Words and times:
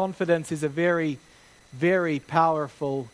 Confidence 0.00 0.50
is 0.50 0.62
a 0.62 0.68
very, 0.70 1.18
very 1.74 2.20
powerful 2.20 3.08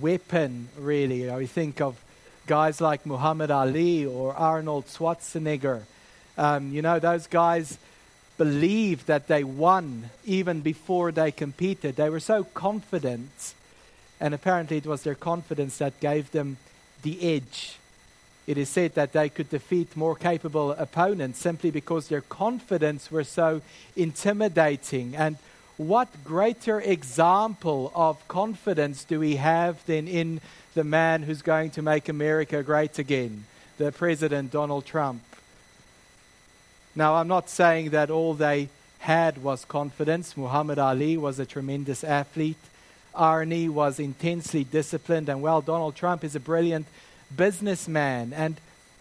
weapon, 0.00 0.68
really. 0.78 1.28
We 1.28 1.46
think 1.46 1.80
of 1.80 1.96
guys 2.46 2.80
like 2.80 3.04
Muhammad 3.04 3.50
Ali 3.50 4.06
or 4.06 4.34
Arnold 4.34 4.86
Schwarzenegger. 4.86 5.82
Um, 6.36 6.72
you 6.72 6.80
know, 6.80 7.00
those 7.00 7.26
guys 7.26 7.76
believed 8.36 9.08
that 9.08 9.26
they 9.26 9.42
won 9.42 10.10
even 10.24 10.60
before 10.60 11.10
they 11.10 11.32
competed. 11.32 11.96
They 11.96 12.08
were 12.08 12.20
so 12.20 12.44
confident, 12.44 13.54
and 14.20 14.32
apparently 14.32 14.76
it 14.76 14.86
was 14.86 15.02
their 15.02 15.16
confidence 15.16 15.78
that 15.78 15.98
gave 15.98 16.30
them 16.30 16.56
the 17.02 17.34
edge. 17.34 17.78
It 18.46 18.58
is 18.58 18.68
said 18.68 18.94
that 18.94 19.12
they 19.12 19.28
could 19.28 19.50
defeat 19.50 19.96
more 19.96 20.14
capable 20.14 20.70
opponents 20.70 21.40
simply 21.40 21.72
because 21.72 22.06
their 22.06 22.20
confidence 22.20 23.10
were 23.10 23.24
so 23.24 23.60
intimidating. 23.96 25.16
And 25.16 25.36
what 25.78 26.08
greater 26.24 26.80
example 26.80 27.92
of 27.94 28.26
confidence 28.28 29.04
do 29.04 29.20
we 29.20 29.36
have 29.36 29.84
than 29.86 30.08
in 30.08 30.40
the 30.74 30.84
man 30.84 31.22
who's 31.22 31.40
going 31.40 31.70
to 31.70 31.82
make 31.82 32.08
America 32.08 32.62
great 32.62 32.98
again, 32.98 33.44
the 33.78 33.92
President 33.92 34.50
Donald 34.50 34.84
Trump? 34.84 35.22
Now, 36.96 37.14
I'm 37.14 37.28
not 37.28 37.48
saying 37.48 37.90
that 37.90 38.10
all 38.10 38.34
they 38.34 38.68
had 38.98 39.38
was 39.38 39.64
confidence. 39.64 40.36
Muhammad 40.36 40.80
Ali 40.80 41.16
was 41.16 41.38
a 41.38 41.46
tremendous 41.46 42.02
athlete. 42.02 42.56
Arnie 43.14 43.68
was 43.68 44.00
intensely 44.00 44.64
disciplined, 44.64 45.28
and 45.28 45.40
well, 45.40 45.60
Donald 45.60 45.94
Trump 45.94 46.24
is 46.24 46.34
a 46.34 46.40
brilliant 46.40 46.86
businessman. 47.36 48.32
And 48.32 48.60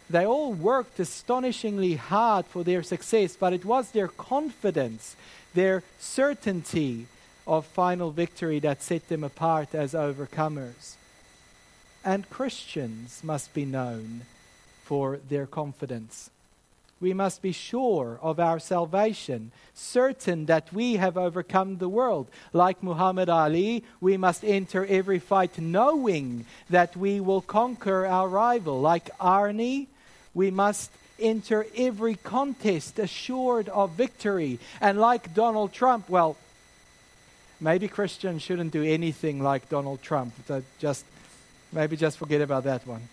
they 0.09 0.25
all 0.25 0.53
worked 0.53 0.99
astonishingly 0.99 1.95
hard 1.95 2.45
for 2.45 2.63
their 2.63 2.83
success, 2.83 3.35
but 3.35 3.53
it 3.53 3.65
was 3.65 3.91
their 3.91 4.07
confidence, 4.07 5.15
their 5.53 5.83
certainty 5.99 7.07
of 7.45 7.65
final 7.65 8.11
victory 8.11 8.59
that 8.59 8.81
set 8.81 9.07
them 9.09 9.23
apart 9.23 9.75
as 9.75 9.93
overcomers. 9.93 10.95
And 12.05 12.29
Christians 12.29 13.21
must 13.23 13.53
be 13.53 13.65
known 13.65 14.21
for 14.83 15.17
their 15.29 15.45
confidence. 15.45 16.29
We 16.99 17.13
must 17.13 17.41
be 17.41 17.51
sure 17.51 18.17
of 18.21 18.39
our 18.39 18.59
salvation, 18.59 19.51
certain 19.73 20.47
that 20.47 20.73
we 20.73 20.95
have 20.95 21.15
overcome 21.15 21.77
the 21.77 21.89
world. 21.89 22.27
Like 22.53 22.81
Muhammad 22.81 23.29
Ali, 23.29 23.83
we 24.01 24.17
must 24.17 24.43
enter 24.43 24.85
every 24.85 25.19
fight 25.19 25.59
knowing 25.59 26.45
that 26.69 26.97
we 26.97 27.19
will 27.19 27.41
conquer 27.41 28.05
our 28.05 28.27
rival. 28.27 28.81
Like 28.81 29.15
Arnie, 29.19 29.87
we 30.37 30.51
must 30.51 30.91
enter 31.19 31.65
every 31.75 32.13
contest 32.13 32.99
assured 32.99 33.67
of 33.69 33.89
victory. 33.93 34.59
And 34.79 34.99
like 34.99 35.33
Donald 35.33 35.73
Trump, 35.73 36.07
well, 36.09 36.37
maybe 37.59 37.87
Christians 37.87 38.43
shouldn't 38.43 38.71
do 38.71 38.83
anything 38.83 39.41
like 39.41 39.67
Donald 39.67 40.03
Trump. 40.03 40.33
Just 40.77 41.05
maybe 41.73 41.97
just 41.97 42.19
forget 42.19 42.41
about 42.41 42.65
that 42.65 42.85
one. 42.85 43.09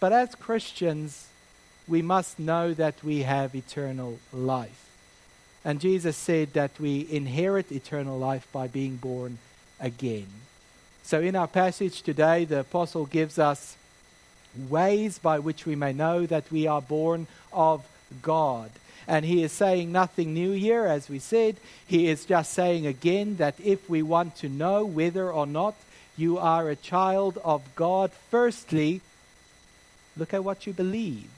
But 0.00 0.12
as 0.12 0.34
Christians, 0.34 1.28
we 1.86 2.02
must 2.02 2.40
know 2.40 2.74
that 2.74 3.04
we 3.04 3.22
have 3.22 3.54
eternal 3.54 4.18
life. 4.32 4.90
And 5.64 5.80
Jesus 5.80 6.16
said 6.16 6.54
that 6.54 6.72
we 6.80 7.06
inherit 7.08 7.70
eternal 7.70 8.18
life 8.18 8.48
by 8.52 8.66
being 8.66 8.96
born 8.96 9.38
again. 9.78 10.26
So, 11.04 11.20
in 11.20 11.36
our 11.36 11.46
passage 11.46 12.02
today, 12.02 12.44
the 12.44 12.60
apostle 12.60 13.06
gives 13.06 13.38
us 13.38 13.76
ways 14.68 15.18
by 15.18 15.38
which 15.38 15.66
we 15.66 15.74
may 15.74 15.92
know 15.92 16.26
that 16.26 16.50
we 16.50 16.66
are 16.66 16.82
born 16.82 17.26
of 17.52 17.86
God. 18.20 18.70
And 19.06 19.24
he 19.24 19.42
is 19.42 19.52
saying 19.52 19.90
nothing 19.90 20.32
new 20.32 20.52
here, 20.52 20.86
as 20.86 21.08
we 21.08 21.18
said. 21.18 21.56
He 21.86 22.08
is 22.08 22.24
just 22.24 22.52
saying 22.52 22.86
again 22.86 23.36
that 23.36 23.54
if 23.58 23.90
we 23.90 24.02
want 24.02 24.36
to 24.36 24.48
know 24.48 24.84
whether 24.84 25.30
or 25.30 25.46
not 25.46 25.74
you 26.16 26.38
are 26.38 26.68
a 26.68 26.76
child 26.76 27.38
of 27.44 27.62
God, 27.74 28.12
firstly, 28.30 29.00
look 30.16 30.32
at 30.32 30.44
what 30.44 30.66
you 30.66 30.72
believe. 30.72 31.28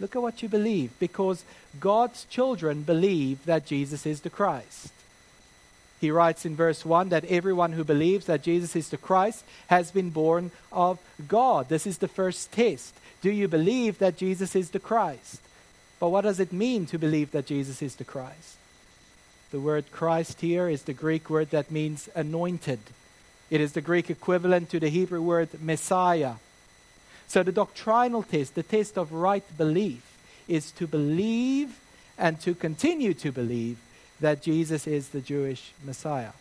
Look 0.00 0.16
at 0.16 0.22
what 0.22 0.42
you 0.42 0.48
believe, 0.48 0.90
because 0.98 1.44
God's 1.78 2.24
children 2.24 2.82
believe 2.82 3.44
that 3.44 3.66
Jesus 3.66 4.06
is 4.06 4.22
the 4.22 4.30
Christ. 4.30 4.92
He 6.04 6.10
writes 6.10 6.44
in 6.44 6.54
verse 6.54 6.84
1 6.84 7.08
that 7.08 7.24
everyone 7.24 7.72
who 7.72 7.82
believes 7.82 8.26
that 8.26 8.42
Jesus 8.42 8.76
is 8.76 8.90
the 8.90 8.98
Christ 8.98 9.42
has 9.68 9.90
been 9.90 10.10
born 10.10 10.50
of 10.70 10.98
God. 11.26 11.70
This 11.70 11.86
is 11.86 11.96
the 11.96 12.08
first 12.08 12.52
test. 12.52 12.94
Do 13.22 13.30
you 13.30 13.48
believe 13.48 14.00
that 14.00 14.18
Jesus 14.18 14.54
is 14.54 14.68
the 14.68 14.78
Christ? 14.78 15.40
But 15.98 16.10
what 16.10 16.20
does 16.20 16.40
it 16.40 16.52
mean 16.52 16.84
to 16.86 16.98
believe 16.98 17.30
that 17.30 17.46
Jesus 17.46 17.80
is 17.80 17.94
the 17.94 18.04
Christ? 18.04 18.58
The 19.50 19.60
word 19.60 19.92
Christ 19.92 20.42
here 20.42 20.68
is 20.68 20.82
the 20.82 20.92
Greek 20.92 21.30
word 21.30 21.48
that 21.52 21.70
means 21.70 22.10
anointed. 22.14 22.80
It 23.48 23.62
is 23.62 23.72
the 23.72 23.80
Greek 23.80 24.10
equivalent 24.10 24.68
to 24.72 24.80
the 24.80 24.90
Hebrew 24.90 25.22
word 25.22 25.48
Messiah. 25.62 26.34
So, 27.28 27.42
the 27.42 27.50
doctrinal 27.50 28.24
test, 28.24 28.56
the 28.56 28.62
test 28.62 28.98
of 28.98 29.10
right 29.10 29.56
belief, 29.56 30.02
is 30.48 30.70
to 30.72 30.86
believe 30.86 31.80
and 32.18 32.38
to 32.42 32.54
continue 32.54 33.14
to 33.14 33.32
believe 33.32 33.78
that 34.24 34.40
Jesus 34.40 34.86
is 34.86 35.10
the 35.10 35.20
Jewish 35.20 35.72
Messiah, 35.84 36.32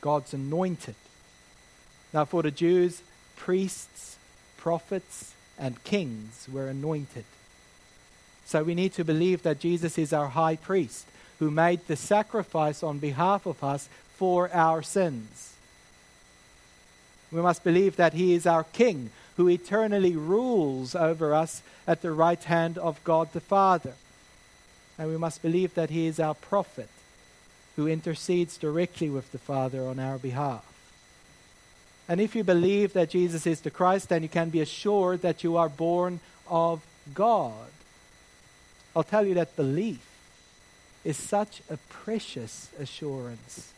God's 0.00 0.32
anointed. 0.32 0.94
Now, 2.14 2.24
for 2.24 2.42
the 2.42 2.50
Jews, 2.50 3.02
priests, 3.36 4.16
prophets, 4.56 5.34
and 5.58 5.84
kings 5.84 6.48
were 6.50 6.68
anointed. 6.68 7.26
So, 8.46 8.62
we 8.62 8.74
need 8.74 8.94
to 8.94 9.04
believe 9.04 9.42
that 9.42 9.60
Jesus 9.60 9.98
is 9.98 10.14
our 10.14 10.28
high 10.28 10.56
priest 10.56 11.04
who 11.40 11.50
made 11.50 11.86
the 11.86 11.96
sacrifice 11.96 12.82
on 12.82 13.00
behalf 13.00 13.44
of 13.44 13.62
us 13.62 13.90
for 14.16 14.50
our 14.54 14.82
sins. 14.82 15.52
We 17.30 17.42
must 17.42 17.62
believe 17.62 17.96
that 17.96 18.14
He 18.14 18.32
is 18.32 18.46
our 18.46 18.64
King 18.64 19.10
who 19.36 19.46
eternally 19.50 20.16
rules 20.16 20.94
over 20.94 21.34
us 21.34 21.60
at 21.86 22.00
the 22.00 22.12
right 22.12 22.42
hand 22.44 22.78
of 22.78 23.04
God 23.04 23.30
the 23.34 23.40
Father. 23.40 23.92
And 24.98 25.08
we 25.08 25.16
must 25.16 25.42
believe 25.42 25.74
that 25.74 25.90
He 25.90 26.06
is 26.06 26.20
our 26.20 26.34
prophet 26.34 26.88
who 27.76 27.88
intercedes 27.88 28.56
directly 28.56 29.10
with 29.10 29.32
the 29.32 29.38
Father 29.38 29.86
on 29.86 29.98
our 29.98 30.18
behalf. 30.18 30.64
And 32.08 32.20
if 32.20 32.36
you 32.36 32.44
believe 32.44 32.92
that 32.92 33.10
Jesus 33.10 33.46
is 33.46 33.62
the 33.62 33.70
Christ, 33.70 34.10
then 34.10 34.22
you 34.22 34.28
can 34.28 34.50
be 34.50 34.60
assured 34.60 35.22
that 35.22 35.42
you 35.42 35.56
are 35.56 35.68
born 35.68 36.20
of 36.48 36.82
God. 37.14 37.68
I'll 38.94 39.02
tell 39.02 39.26
you 39.26 39.34
that 39.34 39.56
belief 39.56 40.06
is 41.02 41.16
such 41.16 41.62
a 41.70 41.76
precious 41.88 42.68
assurance. 42.78 43.72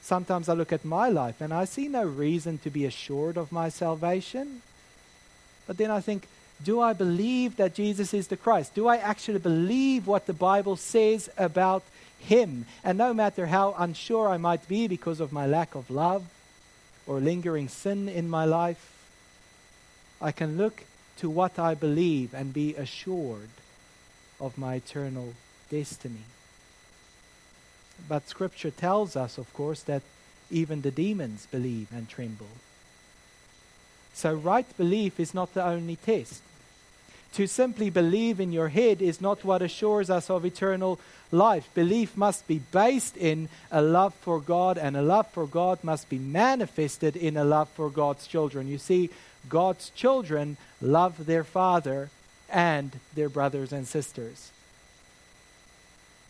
Sometimes 0.00 0.48
I 0.48 0.54
look 0.54 0.72
at 0.72 0.84
my 0.84 1.08
life 1.08 1.40
and 1.40 1.52
I 1.52 1.64
see 1.64 1.88
no 1.88 2.04
reason 2.04 2.58
to 2.58 2.70
be 2.70 2.84
assured 2.84 3.36
of 3.36 3.52
my 3.52 3.68
salvation. 3.68 4.62
But 5.66 5.76
then 5.78 5.90
I 5.90 6.00
think, 6.00 6.28
do 6.62 6.80
I 6.80 6.92
believe 6.92 7.56
that 7.56 7.74
Jesus 7.74 8.14
is 8.14 8.28
the 8.28 8.36
Christ? 8.36 8.74
Do 8.74 8.86
I 8.86 8.96
actually 8.96 9.40
believe 9.40 10.06
what 10.06 10.26
the 10.26 10.32
Bible 10.32 10.76
says 10.76 11.28
about 11.36 11.82
him? 12.18 12.66
And 12.84 12.96
no 12.96 13.12
matter 13.12 13.46
how 13.46 13.74
unsure 13.76 14.28
I 14.28 14.36
might 14.36 14.66
be 14.68 14.86
because 14.86 15.20
of 15.20 15.32
my 15.32 15.46
lack 15.46 15.74
of 15.74 15.90
love 15.90 16.24
or 17.06 17.20
lingering 17.20 17.68
sin 17.68 18.08
in 18.08 18.28
my 18.30 18.44
life, 18.44 18.92
I 20.20 20.32
can 20.32 20.56
look 20.56 20.84
to 21.18 21.28
what 21.28 21.58
I 21.58 21.74
believe 21.74 22.32
and 22.32 22.52
be 22.52 22.74
assured 22.74 23.50
of 24.40 24.56
my 24.56 24.76
eternal 24.76 25.34
destiny. 25.70 26.24
But 28.08 28.28
Scripture 28.28 28.70
tells 28.70 29.16
us, 29.16 29.38
of 29.38 29.52
course, 29.54 29.82
that 29.82 30.02
even 30.50 30.82
the 30.82 30.90
demons 30.90 31.46
believe 31.50 31.88
and 31.92 32.08
tremble. 32.08 32.48
So, 34.14 34.34
right 34.34 34.66
belief 34.76 35.20
is 35.20 35.34
not 35.34 35.52
the 35.54 35.64
only 35.64 35.96
test. 35.96 36.40
To 37.34 37.46
simply 37.48 37.90
believe 37.90 38.38
in 38.38 38.52
your 38.52 38.68
head 38.68 39.02
is 39.02 39.20
not 39.20 39.44
what 39.44 39.60
assures 39.60 40.08
us 40.08 40.30
of 40.30 40.44
eternal 40.44 41.00
life. 41.32 41.68
Belief 41.74 42.16
must 42.16 42.46
be 42.46 42.60
based 42.70 43.16
in 43.16 43.48
a 43.72 43.82
love 43.82 44.14
for 44.14 44.40
God, 44.40 44.78
and 44.78 44.96
a 44.96 45.02
love 45.02 45.28
for 45.32 45.46
God 45.46 45.82
must 45.82 46.08
be 46.08 46.18
manifested 46.18 47.16
in 47.16 47.36
a 47.36 47.44
love 47.44 47.68
for 47.70 47.90
God's 47.90 48.28
children. 48.28 48.68
You 48.68 48.78
see, 48.78 49.10
God's 49.48 49.90
children 49.90 50.56
love 50.80 51.26
their 51.26 51.44
father 51.44 52.10
and 52.48 52.92
their 53.14 53.28
brothers 53.28 53.72
and 53.72 53.86
sisters. 53.86 54.52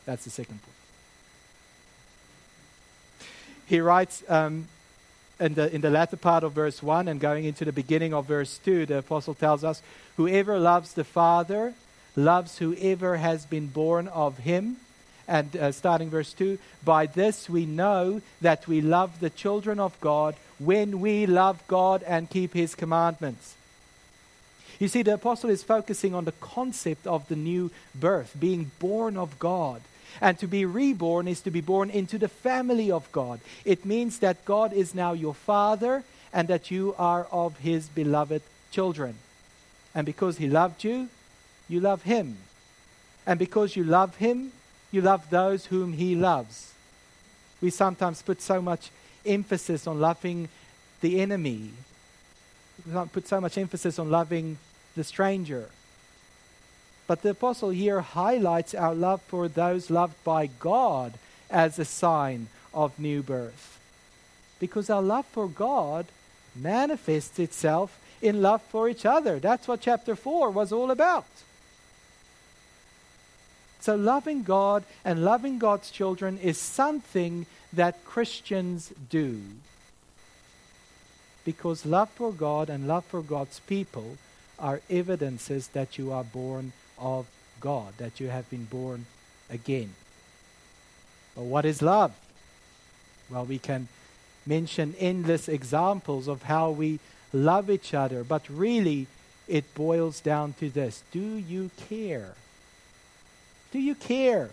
That's 0.06 0.24
the 0.24 0.30
second 0.30 0.62
point 0.62 0.74
he 3.66 3.80
writes 3.80 4.22
um, 4.28 4.66
in, 5.40 5.54
the, 5.54 5.74
in 5.74 5.80
the 5.80 5.90
latter 5.90 6.16
part 6.16 6.44
of 6.44 6.52
verse 6.52 6.82
1 6.82 7.08
and 7.08 7.20
going 7.20 7.44
into 7.44 7.64
the 7.64 7.72
beginning 7.72 8.14
of 8.14 8.26
verse 8.26 8.58
2, 8.64 8.86
the 8.86 8.98
apostle 8.98 9.34
tells 9.34 9.64
us, 9.64 9.82
Whoever 10.16 10.58
loves 10.58 10.94
the 10.94 11.04
Father 11.04 11.74
loves 12.16 12.58
whoever 12.58 13.16
has 13.16 13.44
been 13.46 13.66
born 13.66 14.08
of 14.08 14.38
him. 14.38 14.76
And 15.26 15.56
uh, 15.56 15.72
starting 15.72 16.10
verse 16.10 16.32
2, 16.34 16.58
by 16.84 17.06
this 17.06 17.48
we 17.48 17.64
know 17.64 18.20
that 18.42 18.68
we 18.68 18.80
love 18.80 19.20
the 19.20 19.30
children 19.30 19.80
of 19.80 19.98
God 20.00 20.36
when 20.58 21.00
we 21.00 21.26
love 21.26 21.62
God 21.66 22.02
and 22.02 22.28
keep 22.28 22.52
his 22.52 22.74
commandments. 22.74 23.54
You 24.78 24.88
see, 24.88 25.02
the 25.02 25.14
apostle 25.14 25.50
is 25.50 25.62
focusing 25.62 26.14
on 26.14 26.24
the 26.24 26.32
concept 26.32 27.06
of 27.06 27.26
the 27.28 27.36
new 27.36 27.70
birth, 27.94 28.36
being 28.38 28.70
born 28.78 29.16
of 29.16 29.38
God. 29.38 29.80
And 30.20 30.38
to 30.38 30.46
be 30.46 30.64
reborn 30.64 31.28
is 31.28 31.40
to 31.42 31.50
be 31.50 31.60
born 31.60 31.90
into 31.90 32.18
the 32.18 32.28
family 32.28 32.90
of 32.90 33.10
God. 33.12 33.40
It 33.64 33.84
means 33.84 34.18
that 34.20 34.44
God 34.44 34.72
is 34.72 34.94
now 34.94 35.12
your 35.12 35.34
Father 35.34 36.04
and 36.32 36.48
that 36.48 36.70
you 36.70 36.94
are 36.98 37.26
of 37.30 37.58
His 37.58 37.88
beloved 37.88 38.42
children. 38.70 39.16
And 39.94 40.04
because 40.04 40.38
He 40.38 40.48
loved 40.48 40.84
you, 40.84 41.08
you 41.68 41.80
love 41.80 42.02
Him. 42.02 42.36
And 43.26 43.38
because 43.38 43.76
you 43.76 43.84
love 43.84 44.16
Him, 44.16 44.52
you 44.90 45.00
love 45.00 45.30
those 45.30 45.66
whom 45.66 45.94
He 45.94 46.14
loves. 46.14 46.72
We 47.60 47.70
sometimes 47.70 48.22
put 48.22 48.42
so 48.42 48.60
much 48.60 48.90
emphasis 49.24 49.86
on 49.86 50.00
loving 50.00 50.48
the 51.00 51.20
enemy, 51.20 51.70
we 52.86 52.92
put 53.12 53.28
so 53.28 53.40
much 53.40 53.58
emphasis 53.58 53.98
on 53.98 54.10
loving 54.10 54.58
the 54.96 55.04
stranger. 55.04 55.68
But 57.06 57.22
the 57.22 57.30
apostle 57.30 57.70
here 57.70 58.00
highlights 58.00 58.74
our 58.74 58.94
love 58.94 59.20
for 59.22 59.48
those 59.48 59.90
loved 59.90 60.22
by 60.24 60.46
God 60.46 61.14
as 61.50 61.78
a 61.78 61.84
sign 61.84 62.48
of 62.72 62.98
new 62.98 63.22
birth. 63.22 63.78
Because 64.58 64.88
our 64.88 65.02
love 65.02 65.26
for 65.26 65.46
God 65.46 66.06
manifests 66.56 67.38
itself 67.38 67.98
in 68.22 68.40
love 68.40 68.62
for 68.62 68.88
each 68.88 69.04
other. 69.04 69.38
That's 69.38 69.68
what 69.68 69.82
chapter 69.82 70.16
4 70.16 70.50
was 70.50 70.72
all 70.72 70.90
about. 70.90 71.26
So, 73.80 73.96
loving 73.96 74.44
God 74.44 74.84
and 75.04 75.26
loving 75.26 75.58
God's 75.58 75.90
children 75.90 76.38
is 76.38 76.56
something 76.56 77.44
that 77.70 78.02
Christians 78.06 78.94
do. 79.10 79.42
Because 81.44 81.84
love 81.84 82.08
for 82.08 82.32
God 82.32 82.70
and 82.70 82.88
love 82.88 83.04
for 83.04 83.20
God's 83.20 83.60
people 83.60 84.16
are 84.58 84.80
evidences 84.88 85.68
that 85.68 85.98
you 85.98 86.10
are 86.10 86.24
born 86.24 86.72
of 86.98 87.26
God, 87.60 87.94
that 87.98 88.20
you 88.20 88.28
have 88.28 88.48
been 88.50 88.64
born 88.64 89.06
again. 89.50 89.94
But 91.34 91.44
what 91.44 91.64
is 91.64 91.82
love? 91.82 92.14
Well, 93.30 93.44
we 93.44 93.58
can 93.58 93.88
mention 94.46 94.94
endless 94.98 95.48
examples 95.48 96.28
of 96.28 96.44
how 96.44 96.70
we 96.70 97.00
love 97.32 97.70
each 97.70 97.94
other, 97.94 98.22
but 98.22 98.48
really 98.48 99.06
it 99.48 99.74
boils 99.74 100.20
down 100.20 100.54
to 100.60 100.70
this 100.70 101.02
Do 101.10 101.36
you 101.36 101.70
care? 101.88 102.34
Do 103.72 103.78
you 103.78 103.94
care? 103.94 104.50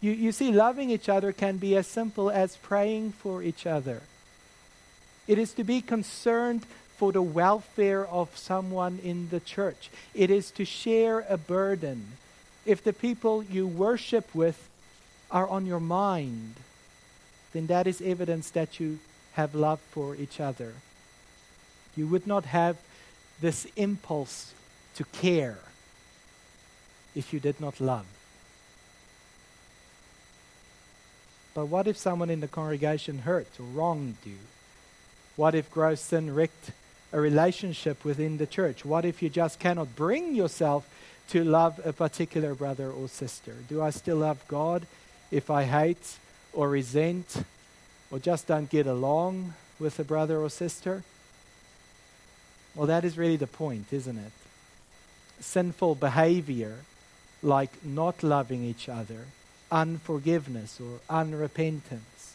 You, 0.00 0.12
you 0.12 0.32
see, 0.32 0.52
loving 0.52 0.90
each 0.90 1.08
other 1.08 1.32
can 1.32 1.56
be 1.56 1.76
as 1.76 1.86
simple 1.86 2.30
as 2.30 2.56
praying 2.56 3.12
for 3.12 3.42
each 3.42 3.66
other. 3.66 4.02
It 5.26 5.38
is 5.38 5.52
to 5.54 5.64
be 5.64 5.80
concerned 5.80 6.66
for 6.96 7.12
the 7.12 7.22
welfare 7.22 8.06
of 8.06 8.36
someone 8.36 8.98
in 9.02 9.28
the 9.30 9.40
church. 9.40 9.90
It 10.14 10.30
is 10.30 10.50
to 10.52 10.64
share 10.64 11.26
a 11.28 11.36
burden. 11.36 12.12
If 12.64 12.82
the 12.82 12.92
people 12.92 13.42
you 13.42 13.66
worship 13.66 14.34
with 14.34 14.68
are 15.30 15.48
on 15.48 15.66
your 15.66 15.80
mind, 15.80 16.54
then 17.52 17.66
that 17.66 17.86
is 17.86 18.00
evidence 18.00 18.50
that 18.50 18.80
you 18.80 18.98
have 19.32 19.54
love 19.54 19.80
for 19.90 20.14
each 20.14 20.40
other. 20.40 20.74
You 21.96 22.06
would 22.06 22.26
not 22.26 22.46
have 22.46 22.76
this 23.40 23.66
impulse 23.76 24.52
to 24.94 25.04
care 25.04 25.58
if 27.14 27.32
you 27.32 27.40
did 27.40 27.60
not 27.60 27.80
love. 27.80 28.06
But 31.54 31.66
what 31.66 31.86
if 31.86 31.96
someone 31.96 32.30
in 32.30 32.40
the 32.40 32.48
congregation 32.48 33.20
hurt 33.20 33.46
or 33.60 33.64
wronged 33.66 34.16
you? 34.24 34.38
What 35.36 35.54
if 35.54 35.70
gross 35.70 36.00
sin 36.00 36.34
wrecked 36.34 36.70
a 37.14 37.20
relationship 37.20 38.04
within 38.04 38.36
the 38.36 38.46
church? 38.46 38.84
What 38.84 39.04
if 39.04 39.22
you 39.22 39.30
just 39.30 39.58
cannot 39.58 39.96
bring 39.96 40.34
yourself 40.34 40.86
to 41.30 41.44
love 41.44 41.80
a 41.84 41.92
particular 41.92 42.54
brother 42.54 42.90
or 42.90 43.08
sister? 43.08 43.54
Do 43.68 43.80
I 43.80 43.90
still 43.90 44.16
love 44.16 44.44
God 44.48 44.86
if 45.30 45.48
I 45.48 45.62
hate 45.62 46.18
or 46.52 46.68
resent 46.68 47.44
or 48.10 48.18
just 48.18 48.48
don't 48.48 48.68
get 48.68 48.86
along 48.86 49.54
with 49.78 49.98
a 49.98 50.04
brother 50.04 50.40
or 50.40 50.50
sister? 50.50 51.04
Well, 52.74 52.88
that 52.88 53.04
is 53.04 53.16
really 53.16 53.36
the 53.36 53.46
point, 53.46 53.92
isn't 53.92 54.18
it? 54.18 54.32
Sinful 55.40 55.94
behavior, 55.94 56.78
like 57.42 57.84
not 57.84 58.22
loving 58.22 58.64
each 58.64 58.88
other, 58.88 59.26
unforgiveness 59.70 60.80
or 60.80 60.98
unrepentance 61.08 62.34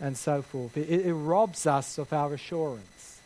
and 0.00 0.16
so 0.16 0.42
forth. 0.42 0.76
It, 0.76 1.06
it, 1.06 1.12
robs 1.12 1.66
us 1.66 1.98
of 1.98 2.12
our 2.12 2.34
assurance, 2.34 3.17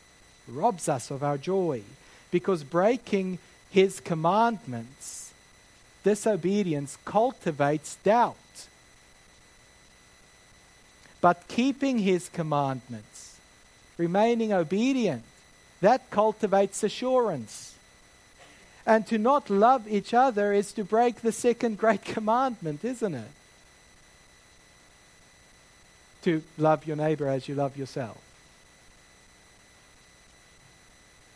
robs 0.49 0.89
us 0.89 1.11
of 1.11 1.23
our 1.23 1.39
joy, 1.39 1.83
because 2.31 2.65
breaking 2.65 3.39
his 3.71 4.01
commandments, 4.01 5.33
disobedience, 6.05 6.99
cultivates 7.05 7.97
doubt. 8.05 8.37
But 11.21 11.47
keeping 11.49 11.99
his 11.99 12.29
commandments, 12.29 13.39
remaining 13.97 14.53
obedient, 14.53 15.23
that 15.81 16.11
cultivates 16.11 16.83
assurance. 16.83 17.75
And 18.85 19.07
to 19.07 19.19
not 19.19 19.49
love 19.49 19.87
each 19.87 20.13
other 20.13 20.53
is 20.53 20.73
to 20.73 20.85
break 20.85 21.21
the 21.21 21.33
second 21.33 21.79
great 21.79 22.05
commandment, 22.17 22.85
isn't 22.85 23.15
it? 23.15 23.31
To 26.23 26.43
love 26.59 26.87
your 26.87 26.97
neighbor 26.97 27.29
as 27.29 27.49
you 27.49 27.55
love 27.55 27.77
yourself. 27.77 28.19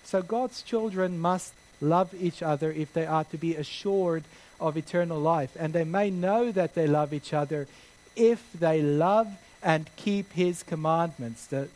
So 0.06 0.22
God's 0.22 0.62
children 0.62 1.18
must 1.18 1.52
love 1.80 2.14
each 2.14 2.40
other 2.40 2.70
if 2.70 2.92
they 2.92 3.06
are 3.06 3.24
to 3.24 3.36
be 3.36 3.56
assured 3.56 4.22
of 4.60 4.76
eternal 4.76 5.18
life. 5.18 5.56
And 5.58 5.72
they 5.72 5.82
may 5.82 6.10
know 6.10 6.52
that 6.52 6.76
they 6.76 6.86
love 6.86 7.12
each 7.12 7.34
other 7.34 7.66
if 8.14 8.40
they 8.52 8.80
love 8.80 9.26
and 9.64 9.90
keep 9.96 10.32
his 10.32 10.62
commandments, 10.62 11.46
the 11.46 11.68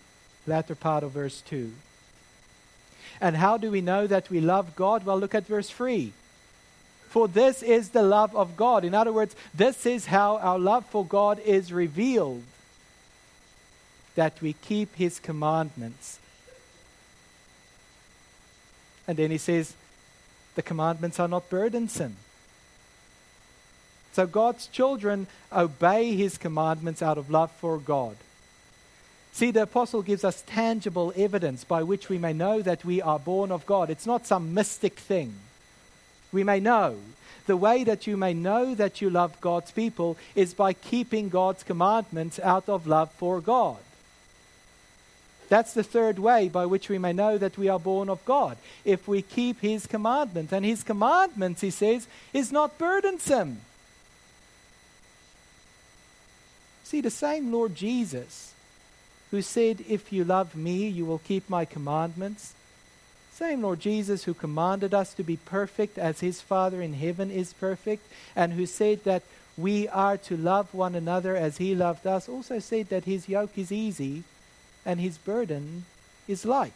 latter 0.47 0.77
part 0.77 1.03
of 1.03 1.11
verse 1.11 1.41
2. 1.43 1.73
And 3.21 3.37
how 3.37 3.57
do 3.57 3.69
we 3.69 3.81
know 3.81 4.07
that 4.07 4.31
we 4.31 4.41
love 4.41 4.77
God? 4.77 5.05
Well, 5.05 5.19
look 5.19 5.35
at 5.35 5.49
verse 5.49 5.69
3. 5.69 6.13
For 7.09 7.27
this 7.27 7.65
is 7.65 7.89
the 7.89 8.05
love 8.05 8.35
of 8.37 8.57
God. 8.57 8.85
In 8.85 8.95
other 8.95 9.13
words, 9.13 9.35
this 9.53 9.85
is 9.85 10.07
how 10.07 10.37
our 10.39 10.59
love 10.59 10.87
for 10.87 11.05
God 11.05 11.41
is 11.41 11.73
revealed 11.73 12.45
that 14.15 14.41
we 14.41 14.53
keep 14.53 14.95
his 14.95 15.19
commandments. 15.19 16.20
And 19.11 19.19
then 19.19 19.33
he 19.33 19.39
says, 19.39 19.75
the 20.55 20.63
commandments 20.63 21.19
are 21.19 21.27
not 21.27 21.51
burdensome. 21.51 22.15
So 24.13 24.25
God's 24.25 24.69
children 24.69 25.27
obey 25.53 26.15
his 26.15 26.39
commandments 26.39 27.03
out 27.03 27.19
of 27.19 27.29
love 27.29 27.51
for 27.51 27.79
God. 27.79 28.15
See, 29.33 29.51
the 29.51 29.63
apostle 29.63 30.03
gives 30.03 30.23
us 30.23 30.45
tangible 30.47 31.13
evidence 31.17 31.65
by 31.65 31.83
which 31.83 32.09
we 32.09 32.19
may 32.19 32.33
know 32.33 32.63
that 32.63 32.85
we 32.85 33.03
are 33.03 33.19
born 33.19 33.51
of 33.51 33.67
God. 33.67 33.91
It's 33.91 34.07
not 34.07 34.29
some 34.29 34.55
mystic 34.55 34.97
thing. 35.01 35.35
We 36.31 36.45
may 36.45 36.61
know. 36.61 36.95
The 37.49 37.57
way 37.57 37.83
that 37.83 38.07
you 38.07 38.17
may 38.17 38.33
know 38.33 38.77
that 38.77 39.01
you 39.01 39.11
love 39.11 39.41
God's 39.41 39.73
people 39.73 40.17
is 40.37 40.55
by 40.55 40.73
keeping 40.73 41.31
God's 41.31 41.65
commandments 41.65 42.39
out 42.39 42.69
of 42.69 42.87
love 42.87 43.11
for 43.11 43.41
God. 43.41 43.79
That's 45.51 45.75
the 45.75 45.83
third 45.83 46.21
way 46.21 46.49
by 46.49 46.65
which 46.65 46.89
we 46.89 46.97
may 46.97 47.13
know 47.13 47.37
that 47.37 47.59
we 47.59 47.69
are 47.69 47.81
born 47.81 48.09
of 48.09 48.25
God. 48.25 48.57
If 48.85 49.09
we 49.09 49.21
keep 49.21 49.61
His 49.61 49.85
commandments. 49.87 50.53
And 50.53 50.65
His 50.65 50.85
commandments, 50.85 51.61
He 51.61 51.71
says, 51.71 52.07
is 52.33 52.53
not 52.53 52.79
burdensome. 52.79 53.61
See, 56.85 57.01
the 57.01 57.11
same 57.11 57.53
Lord 57.53 57.75
Jesus 57.75 58.55
who 59.33 59.43
said, 59.43 59.85
If 59.89 60.13
you 60.13 60.25
love 60.25 60.55
me, 60.55 60.87
you 60.87 61.05
will 61.05 61.19
keep 61.19 61.51
my 61.51 61.65
commandments. 61.65 62.55
Same 63.33 63.63
Lord 63.63 63.81
Jesus 63.81 64.25
who 64.25 64.35
commanded 64.35 64.95
us 64.95 65.15
to 65.15 65.25
be 65.25 65.37
perfect 65.37 65.99
as 65.99 66.21
his 66.21 66.41
Father 66.41 66.81
in 66.81 66.95
heaven 66.95 67.29
is 67.31 67.55
perfect, 67.55 68.07
and 68.37 68.53
who 68.53 68.67
said 68.67 69.03
that 69.03 69.23
we 69.57 69.89
are 69.89 70.17
to 70.17 70.37
love 70.37 70.73
one 70.73 70.95
another 70.95 71.35
as 71.37 71.57
he 71.57 71.75
loved 71.75 72.07
us, 72.07 72.29
also 72.29 72.61
said 72.61 72.89
that 72.91 73.05
his 73.05 73.29
yoke 73.29 73.57
is 73.57 73.73
easy 73.73 74.23
and 74.85 75.01
his 75.01 75.19
burden 75.19 75.85
is 76.29 76.45
light. 76.45 76.73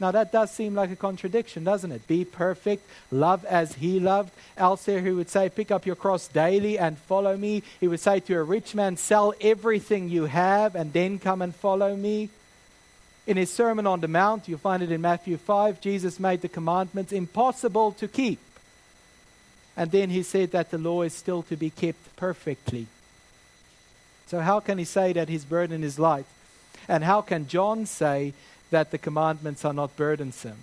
Now, 0.00 0.10
that 0.10 0.32
does 0.32 0.50
seem 0.50 0.74
like 0.74 0.90
a 0.90 0.96
contradiction, 0.96 1.62
doesn't 1.62 1.92
it? 1.92 2.06
Be 2.08 2.24
perfect, 2.24 2.84
love 3.12 3.44
as 3.44 3.74
he 3.74 4.00
loved. 4.00 4.32
Elsewhere, 4.56 5.00
he 5.00 5.12
would 5.12 5.30
say, 5.30 5.48
Pick 5.48 5.70
up 5.70 5.86
your 5.86 5.94
cross 5.94 6.26
daily 6.26 6.78
and 6.78 6.98
follow 6.98 7.36
me. 7.36 7.62
He 7.78 7.86
would 7.86 8.00
say 8.00 8.18
to 8.20 8.34
a 8.34 8.42
rich 8.42 8.74
man, 8.74 8.96
Sell 8.96 9.34
everything 9.40 10.08
you 10.08 10.24
have 10.24 10.74
and 10.74 10.92
then 10.92 11.20
come 11.20 11.40
and 11.42 11.54
follow 11.54 11.94
me. 11.94 12.28
In 13.26 13.36
his 13.36 13.50
Sermon 13.50 13.86
on 13.86 14.00
the 14.00 14.08
Mount, 14.08 14.48
you'll 14.48 14.58
find 14.58 14.82
it 14.82 14.92
in 14.92 15.00
Matthew 15.00 15.36
5, 15.36 15.80
Jesus 15.80 16.20
made 16.20 16.42
the 16.42 16.48
commandments 16.48 17.12
impossible 17.12 17.92
to 17.92 18.08
keep. 18.08 18.40
And 19.76 19.90
then 19.90 20.10
he 20.10 20.22
said 20.22 20.50
that 20.52 20.70
the 20.70 20.78
law 20.78 21.02
is 21.02 21.14
still 21.14 21.42
to 21.44 21.56
be 21.56 21.70
kept 21.70 22.16
perfectly. 22.16 22.86
So, 24.26 24.40
how 24.40 24.60
can 24.60 24.78
he 24.78 24.84
say 24.84 25.12
that 25.12 25.28
his 25.28 25.44
burden 25.44 25.82
is 25.84 25.98
light? 25.98 26.26
And 26.88 27.04
how 27.04 27.20
can 27.20 27.48
John 27.48 27.86
say 27.86 28.34
that 28.74 28.90
the 28.90 28.98
commandments 28.98 29.64
are 29.64 29.72
not 29.72 29.96
burdensome. 29.96 30.58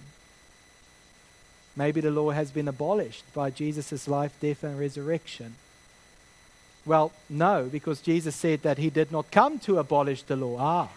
Maybe 1.77 2.01
the 2.01 2.11
law 2.11 2.31
has 2.31 2.51
been 2.51 2.67
abolished 2.67 3.23
by 3.33 3.49
Jesus' 3.51 4.05
life, 4.05 4.33
death, 4.41 4.65
and 4.65 4.77
resurrection. 4.77 5.55
Well, 6.85 7.13
no, 7.29 7.69
because 7.71 8.01
Jesus 8.01 8.35
said 8.35 8.63
that 8.63 8.79
he 8.79 8.89
did 8.89 9.13
not 9.13 9.31
come 9.31 9.59
to 9.59 9.79
abolish 9.79 10.23
the 10.23 10.35
law. 10.35 10.57
Ah. 10.59 10.89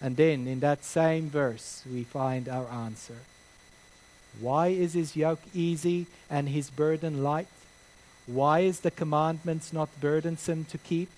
And 0.00 0.16
then 0.16 0.46
in 0.46 0.60
that 0.60 0.84
same 0.84 1.28
verse, 1.28 1.82
we 1.90 2.04
find 2.04 2.48
our 2.48 2.68
answer. 2.68 3.18
Why 4.40 4.68
is 4.68 4.92
his 4.92 5.16
yoke 5.16 5.42
easy 5.52 6.06
and 6.30 6.48
his 6.48 6.70
burden 6.70 7.24
light? 7.24 7.48
Why 8.26 8.60
is 8.60 8.80
the 8.80 8.92
commandments 8.92 9.72
not 9.72 9.88
burdensome 10.00 10.64
to 10.66 10.78
keep? 10.78 11.10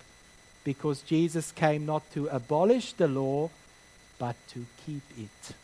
Because 0.65 1.01
Jesus 1.01 1.53
came 1.53 1.85
not 1.85 2.03
to 2.11 2.27
abolish 2.27 2.91
the 2.91 3.07
law, 3.07 3.49
but 4.19 4.35
to 4.49 4.65
keep 4.85 5.03
it. 5.17 5.55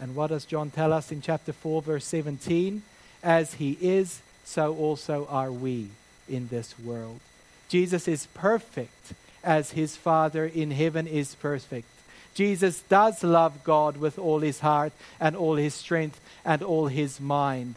And 0.00 0.14
what 0.14 0.28
does 0.28 0.46
John 0.46 0.70
tell 0.70 0.92
us 0.94 1.12
in 1.12 1.20
chapter 1.20 1.52
4, 1.52 1.82
verse 1.82 2.06
17? 2.06 2.82
As 3.22 3.54
he 3.54 3.76
is, 3.80 4.22
so 4.44 4.74
also 4.74 5.26
are 5.28 5.52
we 5.52 5.88
in 6.28 6.48
this 6.48 6.78
world. 6.78 7.20
Jesus 7.68 8.08
is 8.08 8.28
perfect 8.32 9.12
as 9.44 9.72
his 9.72 9.96
Father 9.96 10.46
in 10.46 10.70
heaven 10.70 11.06
is 11.06 11.34
perfect. 11.34 11.88
Jesus 12.34 12.82
does 12.82 13.24
love 13.24 13.64
God 13.64 13.96
with 13.96 14.18
all 14.18 14.40
his 14.40 14.60
heart 14.60 14.92
and 15.18 15.34
all 15.34 15.56
his 15.56 15.74
strength 15.74 16.20
and 16.44 16.62
all 16.62 16.86
his 16.86 17.20
mind. 17.20 17.74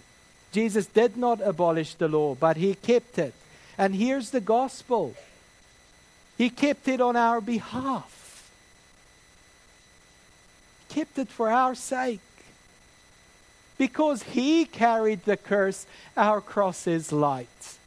Jesus 0.52 0.86
did 0.86 1.18
not 1.18 1.42
abolish 1.42 1.96
the 1.96 2.08
law, 2.08 2.36
but 2.36 2.58
he 2.58 2.76
kept 2.76 3.18
it. 3.18 3.34
And 3.78 3.96
here's 3.96 4.30
the 4.30 4.42
gospel 4.42 5.16
He 6.42 6.50
kept 6.50 6.88
it 6.88 7.00
on 7.00 7.16
our 7.16 7.40
behalf, 7.40 8.50
kept 10.90 11.20
it 11.20 11.28
for 11.28 11.52
our 11.52 11.76
sake. 11.76 12.20
Because 13.78 14.24
he 14.24 14.66
carried 14.66 15.24
the 15.26 15.38
curse, 15.38 15.86
our 16.18 16.42
cross 16.42 16.88
is 16.88 17.12
light. 17.12 17.78